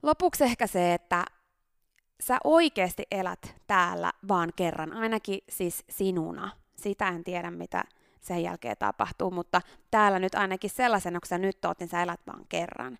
Lopuksi 0.03 0.45
ehkä 0.45 0.67
se, 0.67 0.95
että 0.95 1.25
sä 2.21 2.39
oikeasti 2.45 3.03
elät 3.11 3.55
täällä 3.67 4.13
vaan 4.29 4.53
kerran, 4.57 4.93
ainakin 4.93 5.41
siis 5.49 5.85
sinuna. 5.91 6.51
Sitä 6.77 7.09
en 7.09 7.25
tiedä, 7.25 7.51
mitä 7.51 7.85
sen 8.21 8.43
jälkeen 8.43 8.77
tapahtuu, 8.79 9.31
mutta 9.31 9.63
täällä 9.91 10.19
nyt 10.19 10.35
ainakin 10.35 10.71
sellaisena, 10.71 11.21
kun 11.21 11.29
sä 11.29 11.39
nyt 11.39 11.65
oot, 11.65 11.81
niin 11.81 11.89
sä 11.89 12.03
elät 12.03 12.21
vaan 12.27 12.45
kerran. 12.49 12.99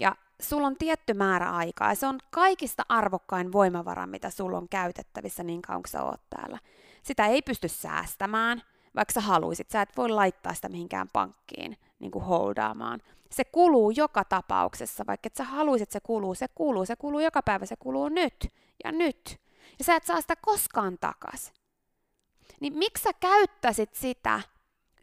Ja 0.00 0.16
sulla 0.40 0.66
on 0.66 0.76
tietty 0.76 1.14
määrä 1.14 1.50
aikaa, 1.50 1.88
ja 1.88 1.94
se 1.94 2.06
on 2.06 2.18
kaikista 2.30 2.82
arvokkain 2.88 3.52
voimavara, 3.52 4.06
mitä 4.06 4.30
sulla 4.30 4.58
on 4.58 4.68
käytettävissä 4.68 5.42
niin 5.42 5.62
kauan, 5.62 5.82
kun 5.82 5.90
sä 5.90 6.02
oot 6.02 6.20
täällä. 6.30 6.58
Sitä 7.02 7.26
ei 7.26 7.42
pysty 7.42 7.68
säästämään, 7.68 8.62
vaikka 8.96 9.14
sä 9.14 9.20
haluisit, 9.20 9.70
sä 9.70 9.82
et 9.82 9.96
voi 9.96 10.08
laittaa 10.08 10.54
sitä 10.54 10.68
mihinkään 10.68 11.08
pankkiin 11.12 11.76
niin 11.98 12.10
kuin 12.10 12.24
holdaamaan. 12.24 13.00
Se 13.30 13.44
kuluu 13.44 13.90
joka 13.90 14.24
tapauksessa, 14.24 15.04
vaikka 15.06 15.26
et 15.26 15.36
sä 15.36 15.44
haluisit, 15.44 15.90
se 15.90 16.00
kuluu, 16.00 16.34
se 16.34 16.46
kuluu, 16.54 16.86
se 16.86 16.96
kuluu 16.96 17.20
joka 17.20 17.42
päivä, 17.42 17.66
se 17.66 17.76
kuluu 17.76 18.08
nyt 18.08 18.48
ja 18.84 18.92
nyt. 18.92 19.40
Ja 19.78 19.84
sä 19.84 19.96
et 19.96 20.04
saa 20.04 20.20
sitä 20.20 20.36
koskaan 20.36 20.98
takas. 21.00 21.52
Niin 22.60 22.78
miksi 22.78 23.02
sä 23.02 23.10
käyttäisit 23.20 23.94
sitä 23.94 24.40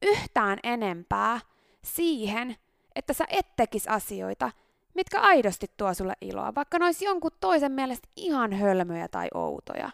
yhtään 0.01 0.59
enempää 0.63 1.39
siihen, 1.83 2.55
että 2.95 3.13
sä 3.13 3.25
et 3.29 3.55
tekis 3.55 3.87
asioita, 3.87 4.51
mitkä 4.93 5.21
aidosti 5.21 5.71
tuo 5.77 5.93
sulle 5.93 6.13
iloa, 6.21 6.55
vaikka 6.55 6.79
ne 6.79 6.85
olisi 6.85 7.05
jonkun 7.05 7.31
toisen 7.39 7.71
mielestä 7.71 8.07
ihan 8.15 8.53
hölmöjä 8.53 9.07
tai 9.07 9.27
outoja. 9.33 9.91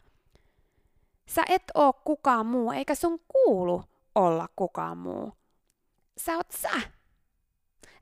Sä 1.35 1.43
et 1.49 1.63
oo 1.73 1.93
kukaan 1.93 2.45
muu, 2.45 2.71
eikä 2.71 2.95
sun 2.95 3.19
kuulu 3.27 3.83
olla 4.15 4.47
kukaan 4.55 4.97
muu. 4.97 5.33
Sä 6.17 6.37
oot 6.37 6.51
sä. 6.51 6.81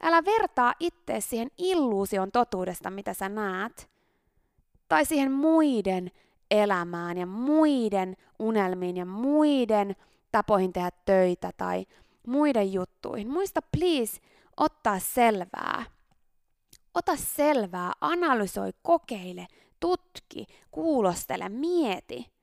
Älä 0.03 0.25
vertaa 0.25 0.73
itse 0.79 1.21
siihen 1.21 1.51
illuusion 1.57 2.31
totuudesta, 2.31 2.89
mitä 2.89 3.13
sä 3.13 3.29
näet, 3.29 3.89
tai 4.87 5.05
siihen 5.05 5.31
muiden 5.31 6.11
elämään 6.51 7.17
ja 7.17 7.25
muiden 7.25 8.17
unelmiin 8.39 8.97
ja 8.97 9.05
muiden 9.05 9.95
tapoihin 10.31 10.73
tehdä 10.73 10.91
töitä 11.05 11.51
tai 11.57 11.85
muiden 12.27 12.73
juttuihin. 12.73 13.31
Muista 13.31 13.61
please 13.77 14.21
ottaa 14.57 14.99
selvää. 14.99 15.85
Ota 16.93 17.15
selvää, 17.15 17.93
analysoi, 18.01 18.71
kokeile, 18.81 19.47
tutki, 19.79 20.45
kuulostele, 20.71 21.49
mieti. 21.49 22.38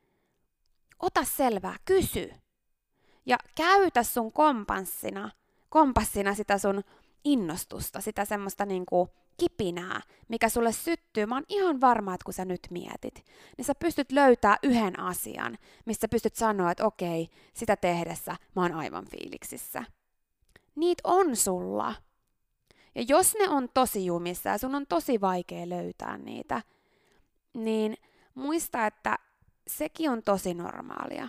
Ota 1.01 1.25
selvää, 1.25 1.77
kysy. 1.85 2.31
Ja 3.27 3.39
käytä 3.55 4.03
sun 4.03 4.33
kompassina, 4.33 5.31
kompassina 5.69 6.35
sitä 6.35 6.59
sun 6.59 6.85
innostusta, 7.25 8.01
sitä 8.01 8.25
semmoista 8.25 8.67
niinku 8.67 9.09
kipinää, 9.37 10.01
mikä 10.29 10.49
sulle 10.49 10.73
syttyy. 10.73 11.27
Mä 11.27 11.35
oon 11.35 11.45
ihan 11.49 11.81
varma, 11.81 12.15
että 12.15 12.25
kun 12.25 12.35
sä 12.35 12.45
nyt 12.45 12.61
mietit, 12.71 13.25
niin 13.57 13.65
sä 13.65 13.75
pystyt 13.75 14.13
löytää 14.13 14.57
yhden 14.63 15.01
asian, 15.01 15.59
missä 15.85 16.09
pystyt 16.09 16.35
sanoa, 16.35 16.71
että 16.71 16.87
okei, 16.87 17.29
sitä 17.55 17.77
tehdessä 17.77 18.37
mä 18.57 18.63
oon 18.63 18.73
aivan 18.73 19.07
fiiliksissä. 19.07 19.85
Niitä 20.75 21.01
on 21.05 21.37
sulla. 21.37 21.95
Ja 22.95 23.03
jos 23.09 23.35
ne 23.35 23.49
on 23.49 23.69
tosi 23.75 24.07
jumissa 24.07 24.49
ja 24.49 24.59
sun 24.59 24.75
on 24.75 24.87
tosi 24.87 25.21
vaikea 25.21 25.69
löytää 25.69 26.19
niitä, 26.19 26.63
niin 27.55 27.97
muista, 28.35 28.87
että 28.87 29.19
sekin 29.69 30.11
on 30.11 30.23
tosi 30.23 30.55
normaalia. 30.55 31.29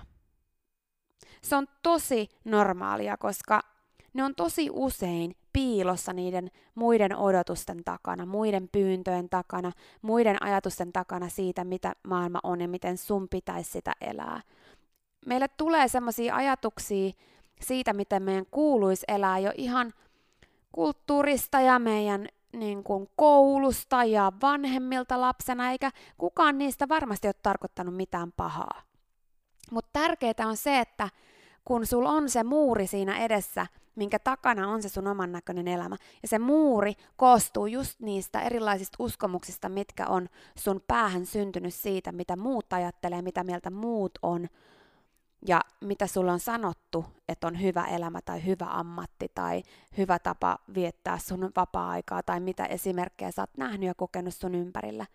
Se 1.42 1.56
on 1.56 1.68
tosi 1.84 2.30
normaalia, 2.46 3.18
koska 3.18 3.62
ne 4.14 4.24
on 4.24 4.36
tosi 4.36 4.70
usein 4.72 5.36
piilossa 5.54 6.14
niiden 6.14 6.52
muiden 6.76 7.16
odotusten 7.16 7.84
takana, 7.84 8.26
muiden 8.26 8.70
pyyntöjen 8.72 9.30
takana, 9.30 9.72
muiden 10.02 10.44
ajatusten 10.44 10.94
takana 10.94 11.30
siitä, 11.30 11.64
mitä 11.64 11.94
maailma 12.08 12.40
on 12.44 12.62
ja 12.62 12.68
miten 12.68 12.98
sun 12.98 13.28
pitäisi 13.30 13.72
sitä 13.72 13.94
elää. 14.02 14.42
Meille 15.26 15.48
tulee 15.48 15.88
sellaisia 15.88 16.36
ajatuksia 16.36 17.12
siitä, 17.62 17.94
miten 17.94 18.24
meidän 18.24 18.46
kuuluisi 18.52 19.06
elää 19.08 19.40
jo 19.40 19.52
ihan 19.56 19.94
kulttuurista 20.72 21.60
ja 21.60 21.80
meidän 21.80 22.28
niin 22.54 22.84
kuin 22.84 23.10
koulusta 23.16 24.04
ja 24.04 24.32
vanhemmilta 24.42 25.22
lapsena, 25.22 25.72
eikä 25.72 25.92
kukaan 26.18 26.58
niistä 26.58 26.90
varmasti 26.90 27.28
ole 27.28 27.36
tarkoittanut 27.44 27.96
mitään 27.96 28.32
pahaa. 28.32 28.82
Mutta 29.72 29.90
tärkeää 29.94 30.48
on 30.48 30.58
se, 30.58 30.80
että 30.80 31.10
kun 31.66 31.86
sulla 31.86 32.10
on 32.10 32.30
se 32.30 32.44
muuri 32.44 32.88
siinä 32.88 33.18
edessä, 33.18 33.68
minkä 33.96 34.20
takana 34.20 34.70
on 34.70 34.82
se 34.82 34.90
sun 34.90 35.08
oman 35.08 35.32
näköinen 35.32 35.68
elämä, 35.68 35.96
ja 36.22 36.28
se 36.28 36.40
muuri 36.40 36.94
koostuu 37.16 37.66
just 37.66 38.00
niistä 38.00 38.42
erilaisista 38.42 38.96
uskomuksista, 39.00 39.70
mitkä 39.70 40.06
on 40.06 40.30
sun 40.58 40.82
päähän 40.88 41.26
syntynyt 41.26 41.74
siitä, 41.74 42.12
mitä 42.12 42.36
muut 42.36 42.74
ajattelee, 42.74 43.22
mitä 43.22 43.44
mieltä 43.44 43.70
muut 43.70 44.12
on, 44.22 44.48
ja 45.46 45.62
mitä 45.82 46.08
sulla 46.08 46.34
on 46.34 46.40
sanottu, 46.40 47.06
että 47.28 47.48
on 47.48 47.62
hyvä 47.62 47.86
elämä 47.86 48.20
tai 48.22 48.46
hyvä 48.46 48.66
ammatti 48.70 49.32
tai 49.36 49.64
hyvä 49.98 50.20
tapa 50.20 50.60
viettää 50.76 51.18
sun 51.18 51.52
vapaa-aikaa 51.56 52.24
tai 52.24 52.40
mitä 52.40 52.66
esimerkkejä 52.66 53.32
sä 53.32 53.42
oot 53.42 53.58
nähnyt 53.58 53.88
ja 53.88 53.94
kokenut 53.96 54.34
sun 54.34 54.56
ympärillä. 54.56 55.06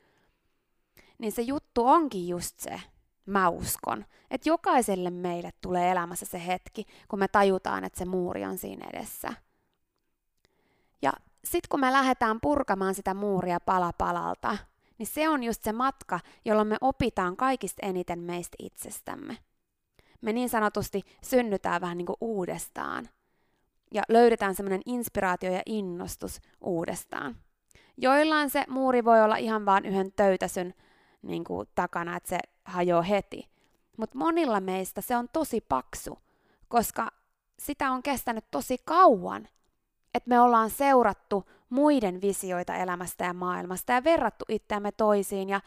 Niin 1.19 1.33
se 1.33 1.43
juttu 1.43 1.87
onkin 1.87 2.29
just 2.29 2.61
se, 2.61 2.81
mä 3.27 3.49
uskon, 3.49 4.05
että 4.31 4.49
jokaiselle 4.49 5.11
meille 5.11 5.51
tulee 5.61 5.91
elämässä 5.91 6.27
se 6.27 6.47
hetki, 6.47 6.85
kun 7.09 7.19
me 7.19 7.29
tajutaan, 7.29 7.85
että 7.85 7.99
se 7.99 8.05
muuri 8.05 8.45
on 8.45 8.59
siinä 8.59 8.87
edessä. 8.93 9.35
Ja 11.03 11.13
sitten 11.45 11.69
kun 11.69 11.81
me 11.81 11.93
lähdetään 11.93 12.41
purkamaan 12.41 12.95
sitä 12.95 13.15
muuria 13.15 13.61
pala 13.61 13.93
palalta, 13.99 14.59
niin 14.99 15.07
se 15.07 15.29
on 15.29 15.43
just 15.43 15.63
se 15.63 15.73
matka, 15.73 16.21
jolloin 16.45 16.69
me 16.69 16.77
opitaan 16.81 17.37
kaikista 17.37 17.87
eniten 17.87 18.19
meistä 18.19 18.57
itsestämme 18.59 19.39
me 20.23 20.33
niin 20.33 20.49
sanotusti 20.49 21.03
synnytään 21.23 21.81
vähän 21.81 21.99
niin 21.99 22.07
kuin 22.07 22.17
uudestaan 22.21 23.09
ja 23.95 24.03
löydetään 24.09 24.55
semmoinen 24.55 24.83
inspiraatio 24.87 25.53
ja 25.53 25.63
innostus 25.67 26.41
uudestaan. 26.61 27.37
Joillain 27.97 28.51
se 28.51 28.65
muuri 28.69 29.05
voi 29.05 29.23
olla 29.23 29.37
ihan 29.37 29.67
vain 29.67 29.85
yhden 29.85 30.13
töytäsyn 30.13 30.75
niin 31.23 31.45
kuin 31.45 31.69
takana, 31.75 32.17
että 32.17 32.29
se 32.29 32.39
hajoaa 32.65 33.03
heti. 33.03 33.49
Mutta 33.97 34.19
monilla 34.19 34.61
meistä 34.61 35.01
se 35.01 35.17
on 35.17 35.29
tosi 35.33 35.61
paksu, 35.61 36.19
koska 36.69 37.09
sitä 37.59 37.91
on 37.91 38.03
kestänyt 38.03 38.45
tosi 38.51 38.77
kauan, 38.85 39.49
että 40.15 40.29
me 40.29 40.41
ollaan 40.41 40.71
seurattu 40.71 41.45
muiden 41.71 42.21
visioita 42.21 42.75
elämästä 42.75 43.25
ja 43.25 43.33
maailmasta 43.33 43.93
ja 43.93 44.05
verrattu 44.05 44.45
itseämme 44.49 44.93
toisiin 44.93 45.49
ja 45.49 45.61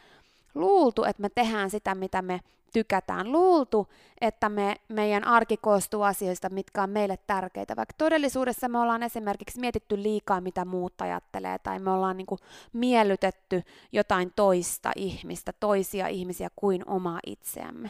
luultu, 0.55 1.03
että 1.03 1.21
me 1.21 1.29
tehdään 1.29 1.69
sitä, 1.69 1.95
mitä 1.95 2.21
me 2.21 2.39
tykätään. 2.73 3.31
Luultu, 3.31 3.87
että 4.21 4.49
me, 4.49 4.75
meidän 4.89 5.23
arki 5.23 5.57
koostuu 5.57 6.01
asioista, 6.01 6.49
mitkä 6.49 6.83
on 6.83 6.89
meille 6.89 7.17
tärkeitä, 7.27 7.75
vaikka 7.75 7.95
todellisuudessa 7.97 8.69
me 8.69 8.79
ollaan 8.79 9.03
esimerkiksi 9.03 9.59
mietitty 9.59 10.03
liikaa, 10.03 10.41
mitä 10.41 10.65
muut 10.65 11.01
ajattelee, 11.01 11.59
tai 11.59 11.79
me 11.79 11.91
ollaan 11.91 12.17
niin 12.17 12.25
kuin 12.25 12.39
miellytetty 12.73 13.63
jotain 13.91 14.33
toista 14.35 14.91
ihmistä, 14.95 15.53
toisia 15.59 16.07
ihmisiä 16.07 16.49
kuin 16.55 16.89
omaa 16.89 17.19
itseämme. 17.25 17.89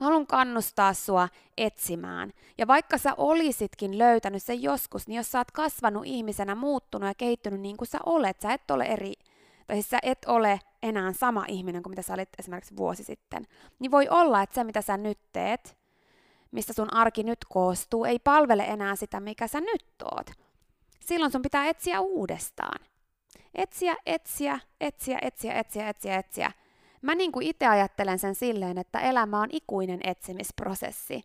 Mä 0.00 0.06
haluan 0.06 0.26
kannustaa 0.26 0.94
sua 0.94 1.28
etsimään. 1.56 2.32
Ja 2.58 2.66
vaikka 2.66 2.98
sä 2.98 3.14
olisitkin 3.16 3.98
löytänyt 3.98 4.42
sen 4.42 4.62
joskus, 4.62 5.08
niin 5.08 5.16
jos 5.16 5.32
sä 5.32 5.38
oot 5.38 5.50
kasvanut 5.50 6.06
ihmisenä, 6.06 6.54
muuttunut 6.54 7.08
ja 7.08 7.14
kehittynyt 7.14 7.60
niin 7.60 7.76
kuin 7.76 7.88
sä 7.88 7.98
olet, 8.06 8.40
sä 8.40 8.52
et 8.52 8.70
ole 8.70 8.84
eri, 8.84 9.12
tai 9.68 9.76
siis 9.76 9.90
sä 9.90 9.98
et 10.02 10.18
ole 10.26 10.60
enää 10.82 11.12
sama 11.12 11.44
ihminen 11.48 11.82
kuin 11.82 11.90
mitä 11.90 12.02
sä 12.02 12.14
olit 12.14 12.28
esimerkiksi 12.38 12.76
vuosi 12.76 13.04
sitten, 13.04 13.46
niin 13.78 13.90
voi 13.90 14.08
olla, 14.08 14.42
että 14.42 14.54
se 14.54 14.64
mitä 14.64 14.82
sä 14.82 14.96
nyt 14.96 15.18
teet, 15.32 15.78
mistä 16.50 16.72
sun 16.72 16.94
arki 16.94 17.22
nyt 17.22 17.38
koostuu, 17.48 18.04
ei 18.04 18.18
palvele 18.18 18.62
enää 18.62 18.96
sitä, 18.96 19.20
mikä 19.20 19.46
sä 19.46 19.60
nyt 19.60 19.84
oot. 20.04 20.30
Silloin 21.00 21.32
sun 21.32 21.42
pitää 21.42 21.66
etsiä 21.66 22.00
uudestaan. 22.00 22.80
Etsiä, 23.54 23.96
etsiä, 24.06 24.60
etsiä, 24.80 25.18
etsiä, 25.22 25.52
etsiä, 25.52 25.88
etsiä, 25.88 26.16
etsiä. 26.16 26.52
Mä 27.02 27.14
niin 27.14 27.32
kuin 27.32 27.46
itse 27.46 27.66
ajattelen 27.66 28.18
sen 28.18 28.34
silleen, 28.34 28.78
että 28.78 29.00
elämä 29.00 29.40
on 29.40 29.48
ikuinen 29.52 30.00
etsimisprosessi. 30.04 31.22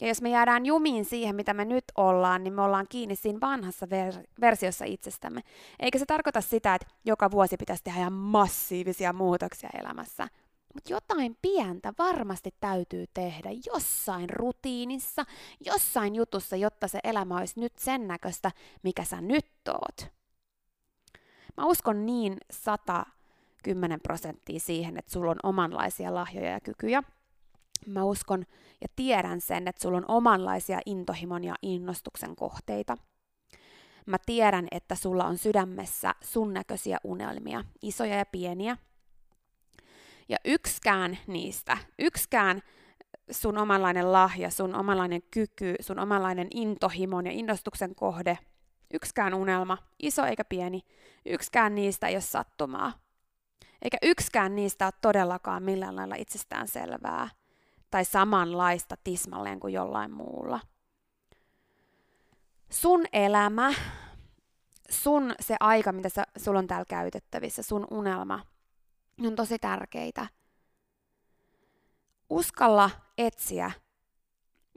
Ja 0.00 0.08
jos 0.08 0.22
me 0.22 0.30
jäädään 0.30 0.66
jumiin 0.66 1.04
siihen, 1.04 1.36
mitä 1.36 1.54
me 1.54 1.64
nyt 1.64 1.84
ollaan, 1.96 2.44
niin 2.44 2.54
me 2.54 2.62
ollaan 2.62 2.86
kiinni 2.88 3.16
siinä 3.16 3.40
vanhassa 3.40 3.86
ver- 3.86 4.26
versiossa 4.40 4.84
itsestämme. 4.84 5.40
Eikä 5.80 5.98
se 5.98 6.06
tarkoita 6.06 6.40
sitä, 6.40 6.74
että 6.74 6.86
joka 7.04 7.30
vuosi 7.30 7.56
pitäisi 7.56 7.84
tehdä 7.84 8.00
ihan 8.00 8.12
massiivisia 8.12 9.12
muutoksia 9.12 9.70
elämässä. 9.82 10.28
Mutta 10.74 10.92
jotain 10.92 11.36
pientä 11.42 11.92
varmasti 11.98 12.54
täytyy 12.60 13.04
tehdä 13.14 13.50
jossain 13.66 14.30
rutiinissa, 14.30 15.24
jossain 15.60 16.14
jutussa, 16.14 16.56
jotta 16.56 16.88
se 16.88 17.00
elämä 17.04 17.36
olisi 17.36 17.60
nyt 17.60 17.78
sen 17.78 18.08
näköistä, 18.08 18.50
mikä 18.82 19.04
sä 19.04 19.20
nyt 19.20 19.46
oot. 19.68 20.12
Mä 21.56 21.66
uskon 21.66 22.06
niin 22.06 22.36
110 22.50 24.00
prosenttia 24.00 24.60
siihen, 24.60 24.96
että 24.96 25.12
sulla 25.12 25.30
on 25.30 25.40
omanlaisia 25.42 26.14
lahjoja 26.14 26.50
ja 26.50 26.60
kykyjä– 26.60 27.02
Mä 27.86 28.04
uskon 28.04 28.44
ja 28.80 28.88
tiedän 28.96 29.40
sen, 29.40 29.68
että 29.68 29.82
sulla 29.82 29.98
on 29.98 30.04
omanlaisia 30.08 30.80
intohimon 30.86 31.44
ja 31.44 31.54
innostuksen 31.62 32.36
kohteita. 32.36 32.96
Mä 34.06 34.16
tiedän, 34.26 34.68
että 34.70 34.94
sulla 34.94 35.24
on 35.24 35.38
sydämessä 35.38 36.14
sun 36.20 36.54
näköisiä 36.54 36.98
unelmia, 37.04 37.64
isoja 37.82 38.16
ja 38.16 38.26
pieniä. 38.26 38.76
Ja 40.28 40.36
yksikään 40.44 41.18
niistä, 41.26 41.78
yksikään 41.98 42.62
sun 43.30 43.58
omanlainen 43.58 44.12
lahja, 44.12 44.50
sun 44.50 44.74
omanlainen 44.74 45.22
kyky, 45.30 45.74
sun 45.80 45.98
omanlainen 45.98 46.48
intohimon 46.54 47.26
ja 47.26 47.32
innostuksen 47.32 47.94
kohde, 47.94 48.38
yksikään 48.94 49.34
unelma, 49.34 49.78
iso 49.98 50.24
eikä 50.24 50.44
pieni, 50.44 50.80
yksikään 51.26 51.74
niistä 51.74 52.06
ei 52.06 52.14
ole 52.14 52.20
sattumaa. 52.20 52.92
Eikä 53.82 53.98
yksikään 54.02 54.56
niistä 54.56 54.86
ole 54.86 54.92
todellakaan 55.00 55.62
millään 55.62 55.96
lailla 55.96 56.14
itsestään 56.14 56.68
selvää 56.68 57.28
tai 57.90 58.04
samanlaista 58.04 58.96
tismalleen 59.04 59.60
kuin 59.60 59.72
jollain 59.72 60.10
muulla. 60.10 60.60
Sun 62.70 63.04
elämä, 63.12 63.74
sun 64.90 65.34
se 65.40 65.56
aika, 65.60 65.92
mitä 65.92 66.08
sä, 66.08 66.26
sulla 66.36 66.58
on 66.58 66.66
täällä 66.66 66.84
käytettävissä, 66.88 67.62
sun 67.62 67.86
unelma, 67.90 68.40
on 69.26 69.36
tosi 69.36 69.58
tärkeitä. 69.58 70.26
Uskalla 72.30 72.90
etsiä 73.18 73.70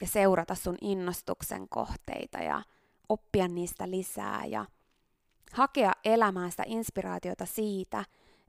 ja 0.01 0.07
seurata 0.07 0.55
sun 0.55 0.77
innostuksen 0.81 1.69
kohteita 1.69 2.37
ja 2.37 2.61
oppia 3.09 3.47
niistä 3.47 3.89
lisää 3.89 4.45
ja 4.45 4.65
hakea 5.53 5.91
elämään 6.05 6.51
sitä 6.51 6.63
inspiraatiota 6.67 7.45
siitä, 7.45 8.05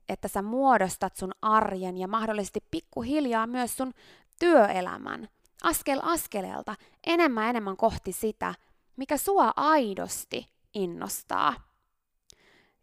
että 0.08 0.28
sä 0.28 0.42
muodostat 0.42 1.16
sun 1.16 1.32
arjen 1.42 1.98
ja 1.98 2.08
mahdollisesti 2.08 2.64
pikkuhiljaa 2.70 3.46
myös 3.46 3.76
sun 3.76 3.92
työelämän 4.40 5.28
askel 5.62 6.00
askeleelta 6.02 6.74
enemmän 7.06 7.48
enemmän 7.48 7.76
kohti 7.76 8.12
sitä, 8.12 8.54
mikä 8.96 9.16
sua 9.16 9.52
aidosti 9.56 10.46
innostaa. 10.74 11.54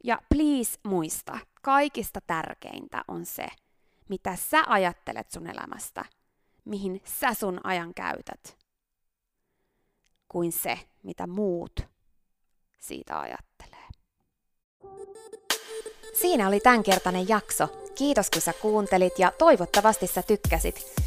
Ja 0.03 0.21
please 0.29 0.79
muista, 0.83 1.39
kaikista 1.61 2.21
tärkeintä 2.27 3.03
on 3.07 3.25
se, 3.25 3.47
mitä 4.09 4.35
sä 4.35 4.63
ajattelet 4.67 5.31
sun 5.31 5.47
elämästä, 5.47 6.05
mihin 6.65 7.01
sä 7.05 7.33
sun 7.33 7.59
ajan 7.63 7.93
käytät. 7.93 8.57
kuin 10.27 10.51
se, 10.51 10.79
mitä 11.03 11.27
muut 11.27 11.79
siitä 12.79 13.19
ajattelee. 13.19 13.87
Siinä 16.21 16.47
oli 16.47 16.59
tämänkertainen 16.59 17.29
jakso. 17.29 17.67
Kiitos 17.95 18.29
kun 18.29 18.41
sä 18.41 18.53
kuuntelit 18.53 19.19
ja 19.19 19.31
toivottavasti 19.31 20.07
sä 20.07 20.21
tykkäsit. 20.21 21.06